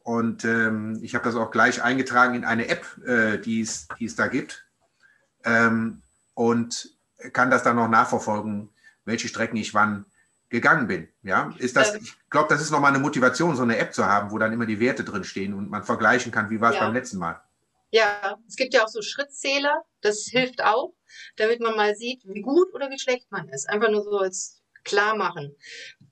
Und 0.04 0.44
ähm, 0.44 1.00
ich 1.02 1.16
habe 1.16 1.24
das 1.24 1.36
auch 1.36 1.50
gleich 1.50 1.82
eingetragen 1.82 2.36
in 2.36 2.44
eine 2.44 2.68
App, 2.68 2.86
äh, 3.06 3.38
die, 3.38 3.62
es, 3.62 3.88
da 4.16 4.28
gibt. 4.28 4.66
Ähm, 5.46 6.02
und 6.34 6.89
kann 7.32 7.50
das 7.50 7.63
dann 7.63 7.78
noch 7.78 7.88
nachverfolgen, 7.88 8.70
welche 9.06 9.30
Strecken 9.30 9.56
ich 9.56 9.74
wann 9.74 10.06
gegangen 10.50 10.88
bin. 10.88 11.08
Ja, 11.24 11.54
ist 11.58 11.76
das, 11.78 11.96
ich 11.96 12.13
glaube, 12.30 12.50
das 12.50 12.62
ist 12.62 12.70
nochmal 12.70 12.94
eine 12.94 13.00
Motivation, 13.00 13.56
so 13.56 13.63
eine 13.63 13.78
App 13.78 13.94
zu 13.94 14.06
haben, 14.06 14.32
wo 14.32 14.38
dann 14.38 14.52
immer 14.52 14.66
die 14.66 14.80
Werte 14.80 15.04
drin 15.04 15.24
stehen 15.24 15.54
und 15.54 15.70
man 15.70 15.84
vergleichen 15.84 16.32
kann, 16.32 16.50
wie 16.50 16.60
war 16.60 16.72
es 16.72 16.76
ja. 16.76 16.86
beim 16.86 16.94
letzten 16.94 17.18
Mal. 17.18 17.42
Ja, 17.92 18.38
es 18.48 18.56
gibt 18.56 18.74
ja 18.74 18.84
auch 18.84 18.88
so 18.88 19.02
Schrittzähler, 19.02 19.84
das 20.02 20.26
hilft 20.30 20.63
auch, 20.63 20.94
damit 21.38 21.60
man 21.60 21.76
mal 21.76 21.96
sieht, 21.96 22.24
wie 22.26 22.42
gut 22.42 22.74
oder 22.74 22.89
wie 22.89 23.00
schlecht 23.00 23.32
man 23.32 23.48
ist. 23.50 23.70
Einfach 23.70 23.89
nur 23.89 24.04
so 24.04 24.18
als 24.18 24.62
klar 24.84 25.16
machen. 25.16 25.56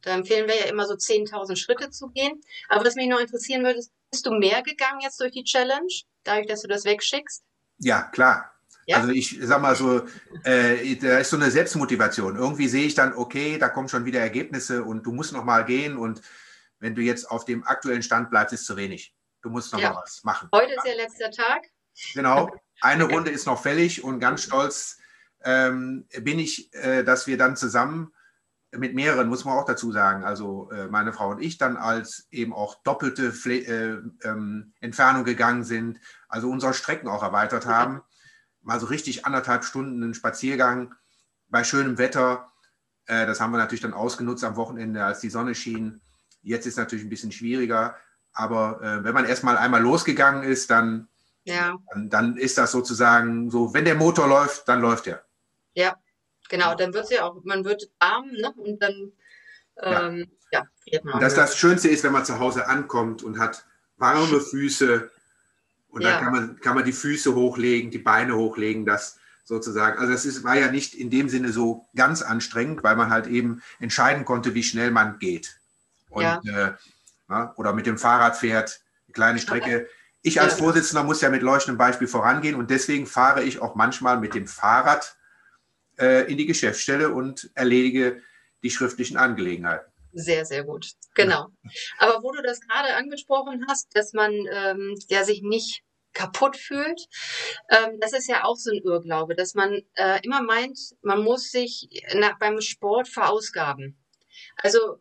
Da 0.02 0.16
empfehlen 0.16 0.48
wir 0.48 0.56
ja 0.56 0.66
immer 0.66 0.86
so 0.86 0.96
10.000 0.96 1.56
Schritte 1.56 1.90
zu 1.90 2.10
gehen. 2.10 2.42
Aber 2.70 2.86
was 2.86 2.96
mich 2.96 3.08
noch 3.08 3.20
interessieren 3.20 3.64
würde, 3.64 3.80
ist, 3.80 3.92
bist 4.10 4.26
du 4.26 4.32
mehr 4.32 4.62
gegangen 4.64 5.00
jetzt 5.02 5.20
durch 5.20 5.32
die 5.32 5.44
Challenge, 5.44 5.94
dadurch, 6.24 6.48
dass 6.48 6.62
du 6.62 6.68
das 6.68 6.86
wegschickst? 6.86 7.44
Ja, 7.80 8.04
klar. 8.04 8.52
Ja? 8.88 8.98
Also 8.98 9.10
ich 9.12 9.38
sag 9.42 9.62
mal 9.62 9.76
so, 9.76 10.06
äh, 10.44 10.96
da 10.96 11.20
ist 11.20 11.30
so 11.30 11.38
eine 11.38 11.52
Selbstmotivation. 11.52 12.36
Irgendwie 12.36 12.68
sehe 12.68 12.86
ich 12.86 12.96
dann, 12.96 13.14
okay, 13.14 13.58
da 13.58 13.70
kommen 13.70 13.88
schon 13.88 14.06
wieder 14.06 14.20
Ergebnisse 14.20 14.84
und 14.84 15.06
du 15.06 15.12
musst 15.12 15.34
noch 15.34 15.44
mal 15.44 15.66
gehen 15.66 15.98
und 15.98 16.22
wenn 16.80 16.96
du 16.96 17.02
jetzt 17.02 17.30
auf 17.30 17.46
dem 17.46 17.64
aktuellen 17.64 18.02
Stand 18.02 18.32
bleibst, 18.32 18.54
ist 18.54 18.66
zu 18.66 18.76
wenig. 18.76 19.14
Du 19.44 19.50
musst 19.50 19.72
noch 19.72 19.80
ja. 19.80 19.94
mal 19.94 20.02
was 20.02 20.24
machen. 20.24 20.50
Heute 20.52 20.74
ist 20.74 20.86
ja 20.86 20.94
letzter 20.96 21.32
Tag. 21.32 21.68
Genau. 22.14 22.52
Eine 22.82 23.04
Runde 23.06 23.30
ist 23.30 23.46
noch 23.46 23.62
fällig 23.62 24.04
und 24.04 24.20
ganz 24.20 24.44
stolz 24.44 24.98
ähm, 25.44 26.08
bin 26.20 26.40
ich, 26.40 26.74
äh, 26.74 27.04
dass 27.04 27.28
wir 27.28 27.38
dann 27.38 27.56
zusammen 27.56 28.12
mit 28.78 28.96
mehreren, 28.96 29.28
muss 29.28 29.44
man 29.44 29.58
auch 29.58 29.66
dazu 29.66 29.92
sagen, 29.92 30.24
also 30.24 30.70
äh, 30.72 30.88
meine 30.88 31.12
Frau 31.12 31.30
und 31.32 31.42
ich 31.42 31.58
dann 31.58 31.76
als 31.76 32.28
eben 32.32 32.54
auch 32.54 32.82
doppelte 32.84 33.34
Fle 33.34 33.58
äh, 33.66 33.98
ähm, 34.24 34.74
Entfernung 34.80 35.26
gegangen 35.26 35.64
sind, 35.64 36.00
also 36.30 36.50
unsere 36.50 36.74
Strecken 36.74 37.10
auch 37.10 37.22
erweitert 37.22 37.66
haben. 37.66 38.02
Mal 38.62 38.80
so 38.80 38.86
richtig 38.86 39.26
anderthalb 39.26 39.66
Stunden 39.66 40.02
einen 40.02 40.14
Spaziergang 40.14 40.96
bei 41.50 41.64
schönem 41.64 41.98
Wetter. 41.98 42.52
Äh, 43.08 43.26
das 43.26 43.42
haben 43.42 43.52
wir 43.52 43.58
natürlich 43.58 43.82
dann 43.82 43.94
ausgenutzt 43.94 44.44
am 44.46 44.56
Wochenende, 44.56 45.04
als 45.04 45.20
die 45.20 45.30
Sonne 45.30 45.54
schien. 45.54 46.00
Jetzt 46.42 46.66
ist 46.66 46.74
es 46.74 46.78
natürlich 46.78 47.06
ein 47.06 47.10
bisschen 47.10 47.34
schwieriger, 47.34 47.96
aber 48.32 48.82
äh, 48.82 49.04
wenn 49.04 49.14
man 49.14 49.26
erstmal 49.26 49.58
einmal 49.58 49.82
losgegangen 49.82 50.44
ist, 50.44 50.72
dann, 50.72 51.10
ja. 51.44 51.78
dann, 51.94 52.10
dann 52.10 52.38
ist 52.38 52.58
das 52.58 52.72
sozusagen 52.72 53.52
so, 53.52 53.74
wenn 53.74 53.84
der 53.84 53.96
Motor 53.96 54.28
läuft, 54.28 54.70
dann 54.70 54.80
läuft 54.80 55.08
er. 55.08 55.24
Ja, 55.74 55.98
Genau, 56.52 56.76
dann 56.76 56.94
wird 56.94 57.06
es 57.06 57.12
ja 57.12 57.24
auch, 57.24 57.42
man 57.46 57.64
wird 57.64 57.90
warm 58.00 58.30
ne? 58.30 58.54
und 58.58 58.84
dann 58.84 59.14
ähm, 59.82 60.30
ja. 60.52 60.66
ja 60.86 61.00
man. 61.04 61.22
Dass 61.22 61.34
das 61.34 61.58
Schönste 61.58 61.88
ist, 61.88 62.04
wenn 62.04 62.12
man 62.12 62.26
zu 62.26 62.40
Hause 62.40 62.68
ankommt 62.68 63.24
und 63.24 63.40
hat 63.40 63.66
warme 63.98 64.42
Füße 64.42 65.10
und 65.88 66.02
ja. 66.02 66.10
dann 66.10 66.24
kann 66.24 66.34
man, 66.34 66.60
kann 66.60 66.76
man 66.76 66.84
die 66.84 66.92
Füße 66.92 67.36
hochlegen, 67.36 67.90
die 67.90 68.00
Beine 68.00 68.36
hochlegen, 68.36 68.86
das 68.86 69.18
sozusagen. 69.46 69.98
Also 69.98 70.12
das 70.12 70.26
ist, 70.26 70.44
war 70.44 70.58
ja 70.58 70.70
nicht 70.70 70.94
in 70.94 71.10
dem 71.10 71.30
Sinne 71.30 71.54
so 71.54 71.88
ganz 71.96 72.22
anstrengend, 72.22 72.84
weil 72.84 72.98
man 72.98 73.10
halt 73.10 73.28
eben 73.28 73.62
entscheiden 73.80 74.26
konnte, 74.26 74.54
wie 74.54 74.64
schnell 74.64 74.92
man 74.92 75.20
geht. 75.20 75.58
Und, 76.10 76.24
ja. 76.24 76.42
äh, 76.44 76.74
na, 77.30 77.54
oder 77.56 77.72
mit 77.72 77.86
dem 77.86 77.98
Fahrrad 77.98 78.36
fährt, 78.36 78.82
eine 79.08 79.14
kleine 79.14 79.40
Strecke. 79.40 79.88
Ich 80.22 80.42
als 80.42 80.56
Vorsitzender 80.56 81.06
muss 81.06 81.22
ja 81.22 81.30
mit 81.30 81.44
leuchtendem 81.44 81.78
Beispiel 81.78 82.10
vorangehen 82.10 82.56
und 82.56 82.70
deswegen 82.70 83.08
fahre 83.08 83.42
ich 83.42 83.62
auch 83.62 83.76
manchmal 83.76 84.20
mit 84.20 84.36
dem 84.36 84.48
Fahrrad 84.48 85.16
äh, 86.02 86.30
in 86.32 86.38
die 86.38 86.46
Geschäftsstelle 86.46 87.14
und 87.14 87.52
erledige 87.56 88.22
die 88.64 88.72
schriftlichen 88.72 89.18
Angelegenheiten. 89.18 89.92
Sehr, 90.14 90.46
sehr 90.46 90.64
gut. 90.64 90.92
Genau. 91.16 91.48
Aber 91.98 92.22
wo 92.22 92.32
du 92.32 92.42
das 92.42 92.60
gerade 92.60 92.96
angesprochen 92.96 93.66
hast, 93.70 93.96
dass 93.96 94.14
man 94.14 94.34
ähm, 94.52 94.98
ja 95.08 95.24
sich 95.24 95.42
nicht 95.42 95.84
kaputt 96.14 96.58
fühlt, 96.58 97.08
ähm, 97.70 97.98
das 98.02 98.12
ist 98.12 98.28
ja 98.28 98.44
auch 98.44 98.58
so 98.58 98.72
ein 98.72 98.82
Irrglaube, 98.84 99.36
dass 99.36 99.54
man 99.54 99.82
äh, 99.94 100.20
immer 100.24 100.42
meint, 100.42 100.78
man 101.02 101.24
muss 101.24 101.52
sich 101.52 101.88
nach, 102.14 102.38
beim 102.40 102.60
Sport 102.60 103.08
verausgaben. 103.08 103.98
Also 104.58 104.98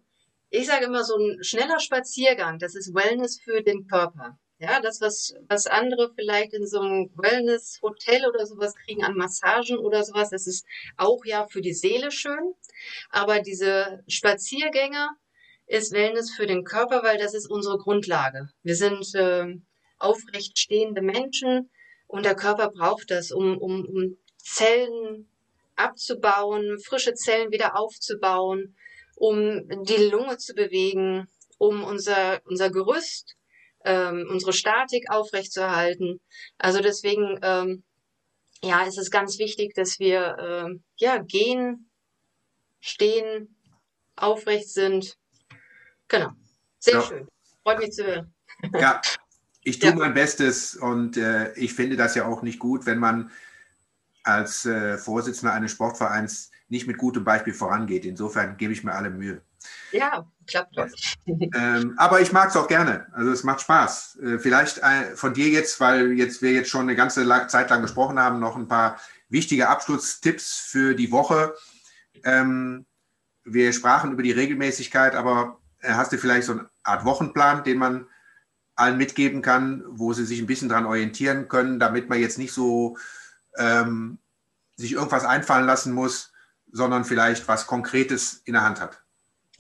ich 0.51 0.67
sage 0.67 0.85
immer, 0.85 1.03
so 1.03 1.17
ein 1.17 1.43
schneller 1.43 1.81
Spaziergang, 1.81 2.59
das 2.59 2.75
ist 2.75 2.95
Wellness 2.95 3.41
für 3.41 3.63
den 3.63 3.87
Körper. 3.89 4.39
Ja, 4.61 4.79
das, 4.79 5.01
was, 5.01 5.35
was 5.49 5.67
andere 5.67 6.13
vielleicht 6.15 6.53
in 6.53 6.67
so 6.67 6.81
einem 6.81 7.11
Wellness-Hotel 7.17 8.29
oder 8.29 8.45
sowas 8.45 8.75
kriegen 8.85 9.03
an 9.03 9.17
Massagen 9.17 9.79
oder 9.79 10.05
sowas, 10.05 10.29
das 10.29 10.47
ist 10.47 10.67
auch 10.99 11.25
ja 11.25 11.47
für 11.47 11.63
die 11.63 11.73
Seele 11.73 12.11
schön. 12.11 12.53
Aber 13.09 13.41
diese 13.41 14.05
Spaziergänge 14.07 15.09
ist 15.67 15.93
Wellness 15.93 16.31
für 16.31 16.47
den 16.47 16.65
Körper, 16.65 17.03
weil 17.03 17.17
das 17.17 17.33
ist 17.33 17.51
unsere 17.51 17.79
Grundlage. 17.79 18.51
Wir 18.63 18.75
sind 18.75 19.15
äh, 19.15 19.47
aufrecht 19.99 20.59
stehende 20.59 21.01
Menschen 21.01 21.71
und 22.07 22.27
der 22.27 22.35
Körper 22.35 22.69
braucht 22.69 23.11
das, 23.11 23.33
um, 23.33 23.57
um, 23.57 23.87
um 23.87 24.19
Zellen 24.37 25.27
abzubauen, 25.75 26.79
frische 26.81 27.15
Zellen 27.15 27.51
wieder 27.51 27.79
aufzubauen, 27.79 28.77
um 29.17 29.67
die 29.85 30.11
Lunge 30.11 30.37
zu 30.37 30.53
bewegen, 30.53 31.29
um 31.57 31.83
unser, 31.83 32.43
unser 32.45 32.69
Gerüst 32.69 33.39
ähm, 33.85 34.27
unsere 34.31 34.53
Statik 34.53 35.11
aufrechtzuerhalten. 35.11 36.21
Also 36.59 36.81
deswegen, 36.81 37.39
ähm, 37.43 37.83
ja, 38.63 38.83
ist 38.85 38.99
es 38.99 39.11
ganz 39.11 39.39
wichtig, 39.39 39.75
dass 39.75 39.99
wir 39.99 40.37
äh, 40.39 40.79
ja 40.97 41.19
gehen, 41.19 41.91
stehen, 42.81 43.57
aufrecht 44.17 44.69
sind. 44.69 45.17
Genau. 46.09 46.31
Sehr 46.79 46.95
ja. 46.95 47.03
schön. 47.03 47.29
Freut 47.63 47.79
mich 47.79 47.93
zu 47.93 48.05
hören. 48.05 48.35
Ja, 48.79 49.01
ich 49.63 49.79
tue 49.79 49.91
ja. 49.91 49.97
mein 49.97 50.15
Bestes 50.15 50.77
und 50.77 51.17
äh, 51.17 51.53
ich 51.55 51.75
finde 51.75 51.97
das 51.97 52.15
ja 52.15 52.27
auch 52.27 52.43
nicht 52.43 52.59
gut, 52.59 52.87
wenn 52.87 52.99
man 52.99 53.31
als 54.23 54.67
äh, 54.67 54.99
Vorsitzender 54.99 55.55
eines 55.55 55.73
Sportvereins 55.73 56.51
nicht 56.69 56.87
mit 56.87 56.99
gutem 56.99 57.25
Beispiel 57.25 57.55
vorangeht. 57.55 58.05
Insofern 58.05 58.57
gebe 58.57 58.73
ich 58.73 58.85
mir 58.85 58.95
alle 58.95 59.11
Mühe. 59.11 59.43
Ja, 59.93 60.27
klappt 60.47 60.77
doch. 60.77 60.89
Ähm, 61.27 61.95
aber 61.97 62.21
ich 62.21 62.33
mag 62.33 62.51
es 62.51 62.57
auch 62.57 62.69
gerne. 62.69 63.07
Also 63.13 63.31
es 63.31 63.45
macht 63.45 63.61
Spaß. 63.61 64.19
Äh, 64.23 64.39
vielleicht 64.39 64.79
äh, 64.79 65.17
von 65.17 65.35
dir 65.35 65.49
jetzt, 65.49 65.81
weil 65.81 66.13
jetzt 66.13 66.43
wir 66.43 66.53
jetzt 66.53 66.71
schon 66.71 66.83
eine 66.83 66.97
ganze 66.97 67.27
Zeit 67.49 67.71
lang 67.71 67.83
gesprochen 67.83 68.19
haben, 68.19 68.41
noch 68.41 68.57
ein 68.57 68.69
paar 68.69 69.01
wichtige 69.29 69.69
Abschlusstipps 69.69 70.59
für 70.59 70.95
die 70.95 71.13
Woche. 71.13 71.55
Ähm, 72.25 72.87
wir 73.45 73.73
sprachen 73.73 74.13
über 74.13 74.23
die 74.23 74.33
Regelmäßigkeit, 74.33 75.15
aber 75.15 75.59
äh, 75.81 75.93
hast 75.93 76.13
du 76.13 76.19
vielleicht 76.19 76.47
so 76.47 76.53
eine 76.53 76.71
Art 76.83 77.05
Wochenplan, 77.05 77.65
den 77.65 77.79
man 77.79 78.07
allen 78.75 78.97
mitgeben 78.97 79.43
kann, 79.43 79.85
wo 79.87 80.13
sie 80.13 80.25
sich 80.25 80.41
ein 80.41 80.47
bisschen 80.47 80.69
daran 80.69 80.87
orientieren 80.87 81.49
können, 81.49 81.79
damit 81.79 82.09
man 82.09 82.19
jetzt 82.19 82.39
nicht 82.39 82.53
so 82.53 82.97
ähm, 83.57 84.19
sich 84.77 84.93
irgendwas 84.93 85.25
einfallen 85.25 85.67
lassen 85.67 85.93
muss, 85.93 86.33
sondern 86.73 87.05
vielleicht 87.05 87.47
was 87.49 87.67
Konkretes 87.67 88.41
in 88.45 88.55
der 88.55 88.63
Hand 88.63 88.81
hat. 88.81 89.03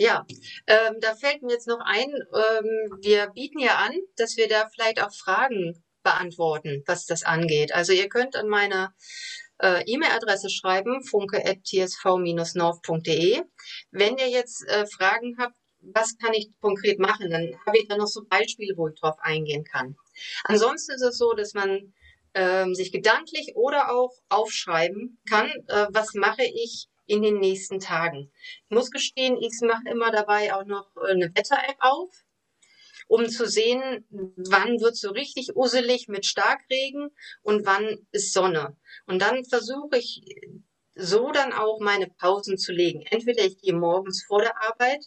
Ja, 0.00 0.24
ähm, 0.66 0.96
da 1.02 1.14
fällt 1.14 1.42
mir 1.42 1.52
jetzt 1.52 1.68
noch 1.68 1.80
ein, 1.84 2.08
ähm, 2.08 2.98
wir 3.02 3.26
bieten 3.34 3.58
ja 3.58 3.76
an, 3.76 3.92
dass 4.16 4.38
wir 4.38 4.48
da 4.48 4.66
vielleicht 4.70 5.02
auch 5.02 5.12
Fragen 5.12 5.84
beantworten, 6.02 6.82
was 6.86 7.04
das 7.04 7.22
angeht. 7.22 7.74
Also 7.74 7.92
ihr 7.92 8.08
könnt 8.08 8.34
an 8.34 8.48
meine 8.48 8.94
äh, 9.58 9.84
E-Mail-Adresse 9.84 10.48
schreiben, 10.48 11.04
funke.tsv-north.de. 11.04 13.42
Wenn 13.90 14.16
ihr 14.16 14.30
jetzt 14.30 14.66
äh, 14.68 14.86
Fragen 14.86 15.36
habt, 15.38 15.56
was 15.82 16.16
kann 16.16 16.32
ich 16.32 16.48
konkret 16.62 16.98
machen, 16.98 17.28
dann 17.28 17.54
habe 17.66 17.76
ich 17.76 17.86
da 17.86 17.98
noch 17.98 18.08
so 18.08 18.24
Beispiele, 18.24 18.78
wo 18.78 18.88
ich 18.88 18.98
drauf 18.98 19.18
eingehen 19.20 19.64
kann. 19.64 19.98
Ansonsten 20.44 20.92
ist 20.92 21.02
es 21.02 21.18
so, 21.18 21.34
dass 21.34 21.52
man 21.52 21.92
ähm, 22.32 22.74
sich 22.74 22.90
gedanklich 22.90 23.54
oder 23.54 23.94
auch 23.94 24.14
aufschreiben 24.30 25.18
kann, 25.28 25.50
äh, 25.68 25.88
was 25.90 26.14
mache 26.14 26.44
ich 26.44 26.88
in 27.10 27.22
den 27.22 27.40
nächsten 27.40 27.80
Tagen. 27.80 28.30
Ich 28.68 28.70
muss 28.70 28.92
gestehen, 28.92 29.36
ich 29.36 29.60
mache 29.62 29.88
immer 29.90 30.12
dabei 30.12 30.54
auch 30.54 30.64
noch 30.64 30.96
äh, 30.96 31.10
eine 31.10 31.34
Wetter-App 31.34 31.76
auf, 31.80 32.08
um 33.08 33.28
zu 33.28 33.48
sehen, 33.48 34.06
wann 34.10 34.80
wird 34.80 34.96
so 34.96 35.10
richtig 35.10 35.56
uselig 35.56 36.06
mit 36.06 36.24
Starkregen 36.24 37.10
und 37.42 37.66
wann 37.66 38.06
ist 38.12 38.32
Sonne. 38.32 38.76
Und 39.06 39.20
dann 39.20 39.44
versuche 39.44 39.98
ich 39.98 40.22
so 40.94 41.32
dann 41.32 41.52
auch 41.52 41.80
meine 41.80 42.06
Pausen 42.06 42.56
zu 42.56 42.72
legen. 42.72 43.02
Entweder 43.10 43.44
ich 43.44 43.60
gehe 43.60 43.74
morgens 43.74 44.22
vor 44.24 44.40
der 44.40 44.62
Arbeit 44.62 45.04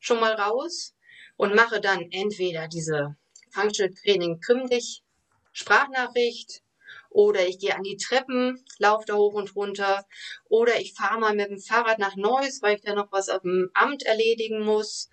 schon 0.00 0.18
mal 0.18 0.32
raus 0.32 0.96
und 1.36 1.54
mache 1.54 1.80
dann 1.80 2.10
entweder 2.10 2.66
diese 2.66 3.14
Functional 3.52 3.94
Training 3.94 4.40
Krimm 4.40 4.68
dich 4.68 5.04
Sprachnachricht 5.52 6.62
oder 7.10 7.46
ich 7.46 7.58
gehe 7.58 7.74
an 7.74 7.82
die 7.82 7.96
Treppen, 7.96 8.64
laufe 8.78 9.04
da 9.06 9.14
hoch 9.14 9.34
und 9.34 9.54
runter 9.54 10.06
oder 10.48 10.80
ich 10.80 10.94
fahre 10.94 11.20
mal 11.20 11.34
mit 11.34 11.50
dem 11.50 11.58
Fahrrad 11.58 11.98
nach 11.98 12.16
Neuss, 12.16 12.62
weil 12.62 12.76
ich 12.76 12.82
da 12.82 12.94
noch 12.94 13.12
was 13.12 13.28
auf 13.28 13.42
dem 13.42 13.70
Amt 13.74 14.04
erledigen 14.04 14.64
muss. 14.64 15.10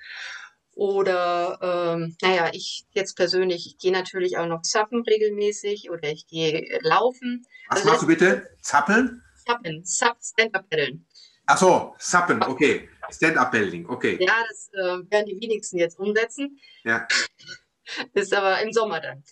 Oder, 0.76 1.96
ähm, 1.98 2.16
naja, 2.22 2.52
ich 2.54 2.86
jetzt 2.92 3.16
persönlich, 3.16 3.66
ich 3.66 3.80
gehe 3.80 3.92
natürlich 3.92 4.38
auch 4.38 4.46
noch 4.46 4.62
zappen 4.62 5.02
regelmäßig 5.02 5.90
oder 5.90 6.12
ich 6.12 6.28
gehe 6.28 6.80
laufen. 6.82 7.44
Was 7.68 7.80
also 7.80 7.90
machst 7.90 8.04
du 8.04 8.08
bitte? 8.08 8.48
Zappeln? 8.62 9.24
Zappen, 9.44 9.84
Zap, 9.84 10.18
Stand-Up-Paddeln. 10.22 11.08
Ach 11.48 11.58
so, 11.58 11.96
Zappen, 11.98 12.44
okay. 12.44 12.90
Stand-Up-Paddling, 13.10 13.90
okay. 13.90 14.18
Ja, 14.20 14.44
das 14.48 14.70
äh, 14.74 15.10
werden 15.10 15.26
die 15.26 15.40
wenigsten 15.42 15.80
jetzt 15.80 15.98
umsetzen. 15.98 16.60
Ja. 16.84 17.08
ist 18.14 18.34
aber 18.34 18.62
im 18.62 18.72
Sommer 18.72 19.00
dann. 19.00 19.24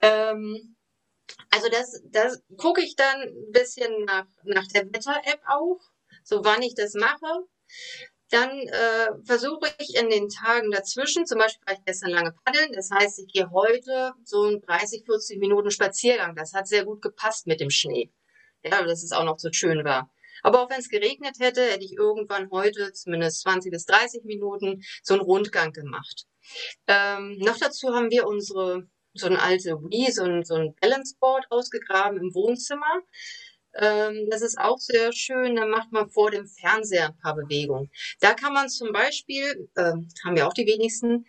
Ähm, 0.00 0.73
also 1.54 1.68
das, 1.68 2.02
das 2.10 2.42
gucke 2.56 2.82
ich 2.82 2.96
dann 2.96 3.20
ein 3.22 3.52
bisschen 3.52 4.04
nach, 4.04 4.26
nach 4.42 4.66
der 4.68 4.86
Wetter-App 4.86 5.40
auch, 5.46 5.78
so 6.24 6.44
wann 6.44 6.62
ich 6.62 6.74
das 6.74 6.94
mache. 6.94 7.46
Dann 8.30 8.50
äh, 8.50 9.08
versuche 9.24 9.72
ich 9.78 9.94
in 9.96 10.08
den 10.08 10.28
Tagen 10.28 10.72
dazwischen, 10.72 11.26
zum 11.26 11.38
Beispiel 11.38 11.64
war 11.66 11.74
ich 11.74 11.84
gestern 11.84 12.10
lange 12.10 12.34
paddeln, 12.44 12.72
das 12.72 12.90
heißt, 12.90 13.20
ich 13.20 13.32
gehe 13.32 13.50
heute 13.50 14.14
so 14.24 14.42
ein 14.44 14.60
30, 14.62 15.04
40 15.06 15.38
Minuten 15.38 15.70
Spaziergang. 15.70 16.34
Das 16.34 16.54
hat 16.54 16.66
sehr 16.66 16.84
gut 16.84 17.02
gepasst 17.02 17.46
mit 17.46 17.60
dem 17.60 17.70
Schnee. 17.70 18.12
Ja, 18.64 18.82
dass 18.82 19.04
es 19.04 19.12
auch 19.12 19.24
noch 19.24 19.38
so 19.38 19.50
schön 19.52 19.84
war. 19.84 20.10
Aber 20.42 20.62
auch 20.62 20.70
wenn 20.70 20.80
es 20.80 20.88
geregnet 20.88 21.36
hätte, 21.38 21.62
hätte 21.62 21.84
ich 21.84 21.92
irgendwann 21.92 22.50
heute 22.50 22.92
zumindest 22.92 23.42
20 23.42 23.70
bis 23.70 23.84
30 23.84 24.24
Minuten 24.24 24.82
so 25.02 25.14
einen 25.14 25.22
Rundgang 25.22 25.72
gemacht. 25.72 26.24
Ähm, 26.88 27.38
noch 27.38 27.58
dazu 27.58 27.94
haben 27.94 28.10
wir 28.10 28.26
unsere 28.26 28.88
so 29.14 29.26
ein 29.26 29.36
alte 29.36 29.80
Wii, 29.80 30.10
so 30.10 30.24
ein, 30.24 30.44
so 30.44 30.54
ein 30.54 30.74
Balanceboard 30.80 31.46
ausgegraben 31.50 32.18
im 32.18 32.34
Wohnzimmer. 32.34 33.02
Ähm, 33.76 34.28
das 34.30 34.42
ist 34.42 34.58
auch 34.58 34.78
sehr 34.78 35.12
schön. 35.12 35.56
Da 35.56 35.66
macht 35.66 35.92
man 35.92 36.10
vor 36.10 36.30
dem 36.30 36.46
Fernseher 36.46 37.08
ein 37.08 37.18
paar 37.18 37.34
Bewegungen. 37.34 37.90
Da 38.20 38.34
kann 38.34 38.52
man 38.52 38.68
zum 38.68 38.92
Beispiel, 38.92 39.68
äh, 39.76 39.92
haben 40.24 40.36
wir 40.36 40.46
auch 40.46 40.52
die 40.52 40.66
wenigsten, 40.66 41.26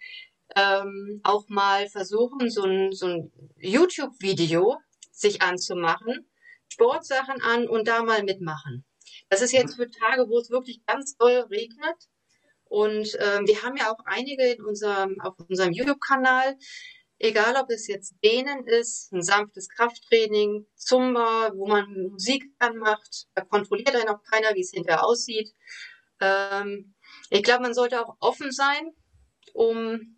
ähm, 0.56 1.22
auch 1.24 1.48
mal 1.50 1.88
versuchen, 1.90 2.50
so 2.50 2.64
ein, 2.64 2.92
so 2.92 3.08
ein 3.08 3.32
YouTube-Video 3.58 4.78
sich 5.12 5.42
anzumachen, 5.42 6.30
Sportsachen 6.68 7.42
an 7.42 7.68
und 7.68 7.88
da 7.88 8.04
mal 8.04 8.24
mitmachen. 8.24 8.86
Das 9.30 9.42
ist 9.42 9.54
jetzt 9.54 9.76
für 9.76 9.90
Tage, 9.90 10.30
wo 10.30 10.40
es 10.40 10.50
wirklich 10.50 10.86
ganz 10.86 11.18
doll 11.18 11.46
regnet. 11.50 11.96
Und 12.66 13.18
ähm, 13.20 13.48
wir 13.48 13.64
haben 13.64 13.78
ja 13.78 13.92
auch 13.92 14.00
einige 14.06 14.44
in 14.52 14.64
unserem, 14.64 15.20
auf 15.22 15.36
unserem 15.48 15.72
YouTube-Kanal, 15.72 16.58
egal 17.20 17.56
ob 17.56 17.70
es 17.70 17.88
jetzt 17.88 18.16
Dehnen 18.24 18.66
ist, 18.68 19.12
ein 19.12 19.22
sanftes 19.22 19.70
Krafttraining, 19.70 20.68
Zumba, 20.76 21.52
wo 21.56 21.68
man 21.68 22.10
Musik 22.10 22.44
anmacht, 22.60 23.28
da 23.34 23.42
kontrolliert 23.44 23.96
einen 23.96 24.10
auch 24.10 24.24
keiner, 24.24 24.54
wie 24.56 24.62
es 24.62 24.72
hinterher 24.72 25.06
aussieht. 25.06 25.54
Ähm, 26.20 26.96
ich 27.30 27.44
glaube, 27.44 27.64
man 27.64 27.74
sollte 27.74 28.02
auch 28.06 28.16
offen 28.20 28.52
sein, 28.52 28.92
um 29.54 30.18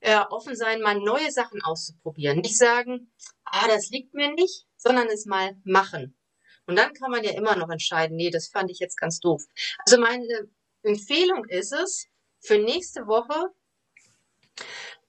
äh, 0.00 0.18
offen 0.30 0.54
sein, 0.54 0.82
mal 0.82 0.98
neue 0.98 1.30
Sachen 1.30 1.62
auszuprobieren. 1.62 2.40
Nicht 2.40 2.58
sagen, 2.58 3.12
ah, 3.44 3.66
das 3.68 3.88
liegt 3.90 4.14
mir 4.14 4.32
nicht, 4.34 4.66
sondern 4.76 5.08
es 5.08 5.24
mal 5.24 5.56
machen. 5.64 6.18
Und 6.66 6.76
dann 6.76 6.92
kann 6.94 7.10
man 7.10 7.24
ja 7.24 7.32
immer 7.32 7.56
noch 7.56 7.70
entscheiden, 7.70 8.16
nee, 8.16 8.30
das 8.30 8.48
fand 8.48 8.70
ich 8.70 8.78
jetzt 8.78 8.96
ganz 8.96 9.20
doof. 9.20 9.42
Also 9.78 9.98
meine 9.98 10.50
Empfehlung 10.82 11.44
ist 11.46 11.72
es, 11.72 12.06
für 12.40 12.58
nächste 12.58 13.06
Woche 13.06 13.50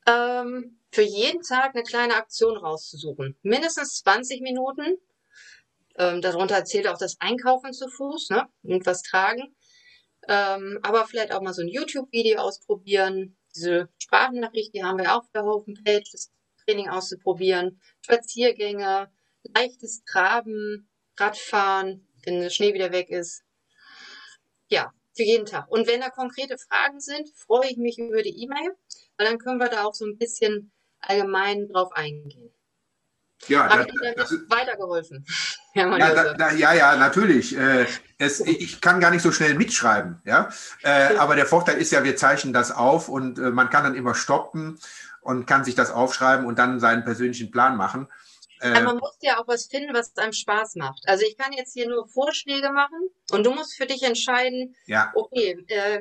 ähm, 0.05 0.79
für 0.91 1.01
jeden 1.01 1.41
Tag 1.41 1.75
eine 1.75 1.83
kleine 1.83 2.15
Aktion 2.15 2.57
rauszusuchen. 2.57 3.37
Mindestens 3.41 3.99
20 3.99 4.41
Minuten. 4.41 4.97
Ähm, 5.97 6.21
darunter 6.21 6.65
zählt 6.65 6.87
auch 6.87 6.97
das 6.97 7.17
Einkaufen 7.19 7.73
zu 7.73 7.87
Fuß, 7.89 8.29
ne? 8.29 8.47
Und 8.63 8.85
was 8.85 9.01
tragen. 9.01 9.55
Ähm, 10.27 10.79
aber 10.83 11.05
vielleicht 11.05 11.31
auch 11.31 11.41
mal 11.41 11.53
so 11.53 11.61
ein 11.61 11.67
YouTube-Video 11.67 12.39
ausprobieren. 12.39 13.37
Diese 13.55 13.89
Sprachnachricht, 13.97 14.73
die 14.73 14.83
haben 14.83 14.97
wir 14.97 15.13
auch 15.13 15.19
auf 15.19 15.31
der 15.33 15.43
Homepage, 15.43 16.03
das 16.11 16.31
Training 16.65 16.89
auszuprobieren. 16.89 17.79
Spaziergänge, 18.01 19.11
leichtes 19.43 20.03
Traben, 20.03 20.89
Radfahren, 21.17 22.07
wenn 22.23 22.41
der 22.41 22.49
Schnee 22.49 22.73
wieder 22.73 22.91
weg 22.91 23.09
ist. 23.09 23.43
Ja, 24.67 24.91
für 25.15 25.23
jeden 25.23 25.45
Tag. 25.45 25.69
Und 25.69 25.87
wenn 25.87 26.01
da 26.01 26.09
konkrete 26.09 26.57
Fragen 26.57 26.99
sind, 26.99 27.29
freue 27.35 27.69
ich 27.69 27.77
mich 27.77 27.97
über 27.99 28.21
die 28.21 28.43
E-Mail, 28.43 28.75
weil 29.17 29.27
dann 29.27 29.39
können 29.39 29.59
wir 29.59 29.69
da 29.69 29.83
auch 29.83 29.93
so 29.93 30.05
ein 30.05 30.17
bisschen 30.17 30.71
allgemein 30.99 31.67
drauf 31.67 31.91
eingehen. 31.93 32.51
Ja, 33.47 33.81
ich 33.81 33.93
Ihnen 33.93 34.15
das 34.15 34.31
ist, 34.31 34.49
weitergeholfen? 34.49 35.25
ja, 35.73 35.97
da, 35.97 36.33
da, 36.33 36.51
ja, 36.53 36.73
ja, 36.73 36.95
natürlich. 36.95 37.55
Äh, 37.57 37.85
es, 38.17 38.39
ich 38.39 38.81
kann 38.81 38.99
gar 38.99 39.11
nicht 39.11 39.21
so 39.21 39.31
schnell 39.31 39.55
mitschreiben, 39.55 40.21
ja. 40.25 40.49
Äh, 40.83 41.17
aber 41.17 41.35
der 41.35 41.45
Vorteil 41.45 41.77
ist 41.77 41.91
ja, 41.91 42.03
wir 42.03 42.15
zeichnen 42.15 42.53
das 42.53 42.71
auf 42.71 43.09
und 43.09 43.37
äh, 43.37 43.51
man 43.51 43.69
kann 43.69 43.83
dann 43.83 43.95
immer 43.95 44.15
stoppen 44.15 44.79
und 45.21 45.45
kann 45.45 45.63
sich 45.63 45.75
das 45.75 45.91
aufschreiben 45.91 46.45
und 46.45 46.57
dann 46.57 46.79
seinen 46.79 47.03
persönlichen 47.03 47.51
Plan 47.51 47.75
machen. 47.75 48.07
Äh, 48.61 48.81
man 48.81 48.97
muss 48.97 49.17
ja 49.21 49.39
auch 49.39 49.47
was 49.47 49.65
finden, 49.65 49.93
was 49.93 50.15
einem 50.17 50.33
Spaß 50.33 50.75
macht. 50.75 51.03
Also 51.07 51.25
ich 51.27 51.37
kann 51.37 51.51
jetzt 51.53 51.73
hier 51.73 51.89
nur 51.89 52.07
Vorschläge 52.07 52.71
machen 52.71 53.09
und 53.31 53.45
du 53.45 53.51
musst 53.51 53.75
für 53.75 53.85
dich 53.85 54.03
entscheiden, 54.03 54.75
ja. 54.85 55.11
okay, 55.13 55.63
äh, 55.67 55.99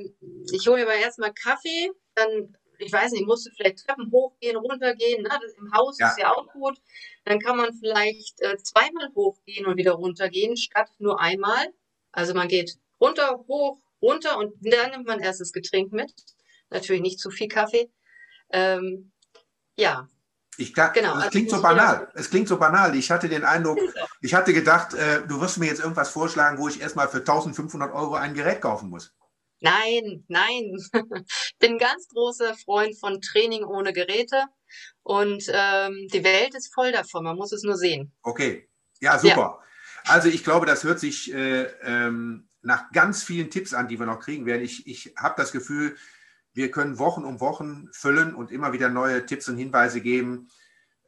ich 0.52 0.66
hole 0.68 0.76
mir 0.76 0.82
aber 0.84 0.94
erstmal 0.94 1.32
Kaffee, 1.32 1.90
dann, 2.14 2.56
ich 2.78 2.92
weiß 2.92 3.12
nicht, 3.12 3.26
musst 3.26 3.46
du 3.46 3.50
vielleicht 3.56 3.86
Treppen 3.86 4.10
hochgehen, 4.10 4.56
runtergehen, 4.56 5.22
ne? 5.22 5.28
das 5.28 5.54
im 5.58 5.72
Haus 5.72 5.98
ja. 5.98 6.08
ist 6.08 6.18
ja 6.18 6.32
auch 6.32 6.46
gut. 6.52 6.80
Dann 7.24 7.38
kann 7.40 7.56
man 7.56 7.72
vielleicht 7.74 8.40
äh, 8.40 8.56
zweimal 8.58 9.08
hochgehen 9.14 9.66
und 9.66 9.76
wieder 9.76 9.92
runtergehen, 9.92 10.56
statt 10.56 10.90
nur 10.98 11.20
einmal. 11.20 11.66
Also 12.12 12.34
man 12.34 12.48
geht 12.48 12.76
runter, 13.00 13.44
hoch, 13.48 13.78
runter 14.02 14.38
und 14.38 14.54
dann 14.60 14.90
nimmt 14.90 15.06
man 15.06 15.20
erst 15.20 15.40
das 15.40 15.52
Getränk 15.52 15.92
mit. 15.92 16.12
Natürlich 16.70 17.02
nicht 17.02 17.20
zu 17.20 17.30
viel 17.30 17.48
Kaffee. 17.48 17.90
Ähm, 18.50 19.12
ja, 19.76 20.08
ich, 20.56 20.72
genau, 20.72 20.92
es 20.94 21.06
also 21.06 21.30
klingt 21.30 21.50
so 21.50 21.60
banal. 21.60 22.08
Es 22.14 22.30
klingt 22.30 22.48
so 22.48 22.56
banal. 22.56 22.94
Ich 22.94 23.10
hatte 23.10 23.28
den 23.28 23.44
Eindruck, 23.44 23.78
ich 24.20 24.34
hatte 24.34 24.52
gedacht, 24.52 24.94
äh, 24.94 25.26
du 25.26 25.40
wirst 25.40 25.58
mir 25.58 25.66
jetzt 25.66 25.80
irgendwas 25.80 26.10
vorschlagen, 26.10 26.58
wo 26.58 26.68
ich 26.68 26.80
erstmal 26.80 27.08
für 27.08 27.18
1500 27.18 27.92
Euro 27.92 28.14
ein 28.14 28.34
Gerät 28.34 28.60
kaufen 28.60 28.88
muss. 28.88 29.12
Nein, 29.60 30.24
nein. 30.28 30.76
Ich 30.76 30.90
bin 31.58 31.72
ein 31.72 31.78
ganz 31.78 32.08
großer 32.08 32.54
Freund 32.54 32.98
von 32.98 33.20
Training 33.20 33.64
ohne 33.64 33.92
Geräte 33.92 34.44
und 35.02 35.44
ähm, 35.48 36.08
die 36.12 36.24
Welt 36.24 36.54
ist 36.54 36.72
voll 36.74 36.92
davon. 36.92 37.24
Man 37.24 37.36
muss 37.36 37.52
es 37.52 37.62
nur 37.62 37.76
sehen. 37.76 38.12
Okay, 38.22 38.68
ja, 39.00 39.18
super. 39.18 39.36
Ja. 39.36 39.64
Also 40.06 40.28
ich 40.28 40.44
glaube, 40.44 40.66
das 40.66 40.84
hört 40.84 41.00
sich 41.00 41.32
äh, 41.32 41.64
ähm, 41.82 42.48
nach 42.62 42.90
ganz 42.92 43.22
vielen 43.22 43.50
Tipps 43.50 43.74
an, 43.74 43.88
die 43.88 43.98
wir 43.98 44.06
noch 44.06 44.20
kriegen 44.20 44.46
werden. 44.46 44.62
Ich, 44.62 44.86
ich 44.86 45.14
habe 45.16 45.34
das 45.36 45.52
Gefühl, 45.52 45.96
wir 46.52 46.70
können 46.70 46.98
Wochen 46.98 47.24
um 47.24 47.40
Wochen 47.40 47.88
füllen 47.92 48.34
und 48.34 48.50
immer 48.50 48.72
wieder 48.72 48.88
neue 48.88 49.26
Tipps 49.26 49.48
und 49.48 49.56
Hinweise 49.56 50.00
geben. 50.00 50.48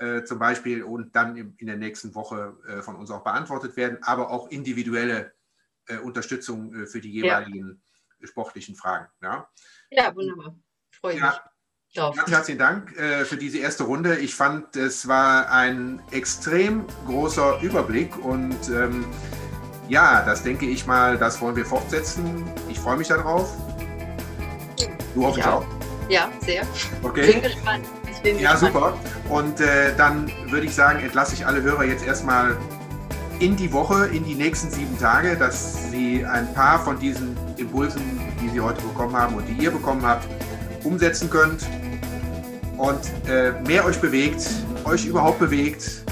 äh, 0.01 0.25
zum 0.25 0.39
Beispiel 0.39 0.83
und 0.83 1.15
dann 1.15 1.37
in, 1.37 1.55
in 1.59 1.67
der 1.67 1.77
nächsten 1.77 2.15
Woche 2.15 2.57
äh, 2.67 2.83
von 2.83 2.97
uns 2.97 3.11
auch 3.11 3.23
beantwortet 3.23 3.77
werden, 3.77 3.99
aber 4.03 4.31
auch 4.31 4.49
individuelle 4.49 5.35
äh, 5.87 5.99
Unterstützung 5.99 6.75
äh, 6.75 6.87
für 6.87 7.01
die 7.01 7.11
jeweiligen 7.11 7.83
ja. 8.19 8.27
sportlichen 8.27 8.77
Fragen. 8.77 9.09
Ja, 9.21 9.49
ja 9.91 10.15
wunderbar. 10.15 10.57
Freue 10.91 11.19
ja. 11.19 11.27
mich. 11.27 11.41
Ganz 11.95 12.31
herzlichen 12.31 12.59
Dank 12.59 12.97
äh, 12.97 13.25
für 13.25 13.37
diese 13.37 13.59
erste 13.59 13.83
Runde. 13.83 14.17
Ich 14.17 14.35
fand, 14.35 14.77
es 14.77 15.09
war 15.09 15.51
ein 15.51 16.01
extrem 16.13 16.85
großer 17.07 17.61
Überblick 17.63 18.17
und 18.25 18.57
ähm, 18.69 19.05
ja, 19.89 20.23
das 20.25 20.45
denke 20.45 20.67
ich 20.67 20.87
mal, 20.87 21.19
das 21.19 21.41
wollen 21.41 21.57
wir 21.57 21.67
fortsetzen. 21.67 22.45
Ich 22.69 22.79
freue 22.79 22.97
mich 22.97 23.09
darauf. 23.09 23.53
Du 25.15 25.25
hoffentlich 25.25 25.47
auch. 25.47 25.65
Ja, 26.09 26.31
sehr. 26.41 26.63
Okay. 27.03 27.33
Bin 27.33 27.43
gespannt 27.43 27.85
ja, 28.39 28.57
super. 28.57 28.95
Und 29.29 29.61
äh, 29.61 29.95
dann 29.97 30.31
würde 30.49 30.67
ich 30.67 30.75
sagen, 30.75 31.01
entlasse 31.01 31.35
ich 31.35 31.47
alle 31.47 31.63
Hörer 31.63 31.85
jetzt 31.85 32.07
erstmal 32.07 32.57
in 33.39 33.57
die 33.57 33.73
Woche, 33.73 34.07
in 34.07 34.25
die 34.25 34.35
nächsten 34.35 34.71
sieben 34.71 34.99
Tage, 34.99 35.37
dass 35.37 35.91
sie 35.91 36.25
ein 36.27 36.53
paar 36.53 36.79
von 36.85 36.99
diesen 36.99 37.37
Impulsen, 37.57 38.03
die 38.43 38.49
sie 38.51 38.61
heute 38.61 38.83
bekommen 38.83 39.17
haben 39.17 39.35
und 39.37 39.47
die 39.47 39.55
ihr 39.55 39.71
bekommen 39.71 40.03
habt, 40.03 40.29
umsetzen 40.85 41.31
könnt 41.31 41.67
und 42.77 43.01
äh, 43.29 43.53
mehr 43.67 43.85
euch 43.85 44.01
bewegt, 44.01 44.49
euch 44.85 45.07
überhaupt 45.07 45.39
bewegt. 45.39 46.05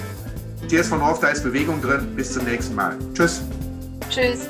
TS 0.68 0.88
von 0.88 1.04
Hof, 1.04 1.20
da 1.20 1.28
ist 1.28 1.42
Bewegung 1.42 1.80
drin. 1.80 2.14
Bis 2.14 2.32
zum 2.32 2.44
nächsten 2.44 2.74
Mal. 2.74 2.96
Tschüss. 3.14 3.40
Tschüss. 4.10 4.48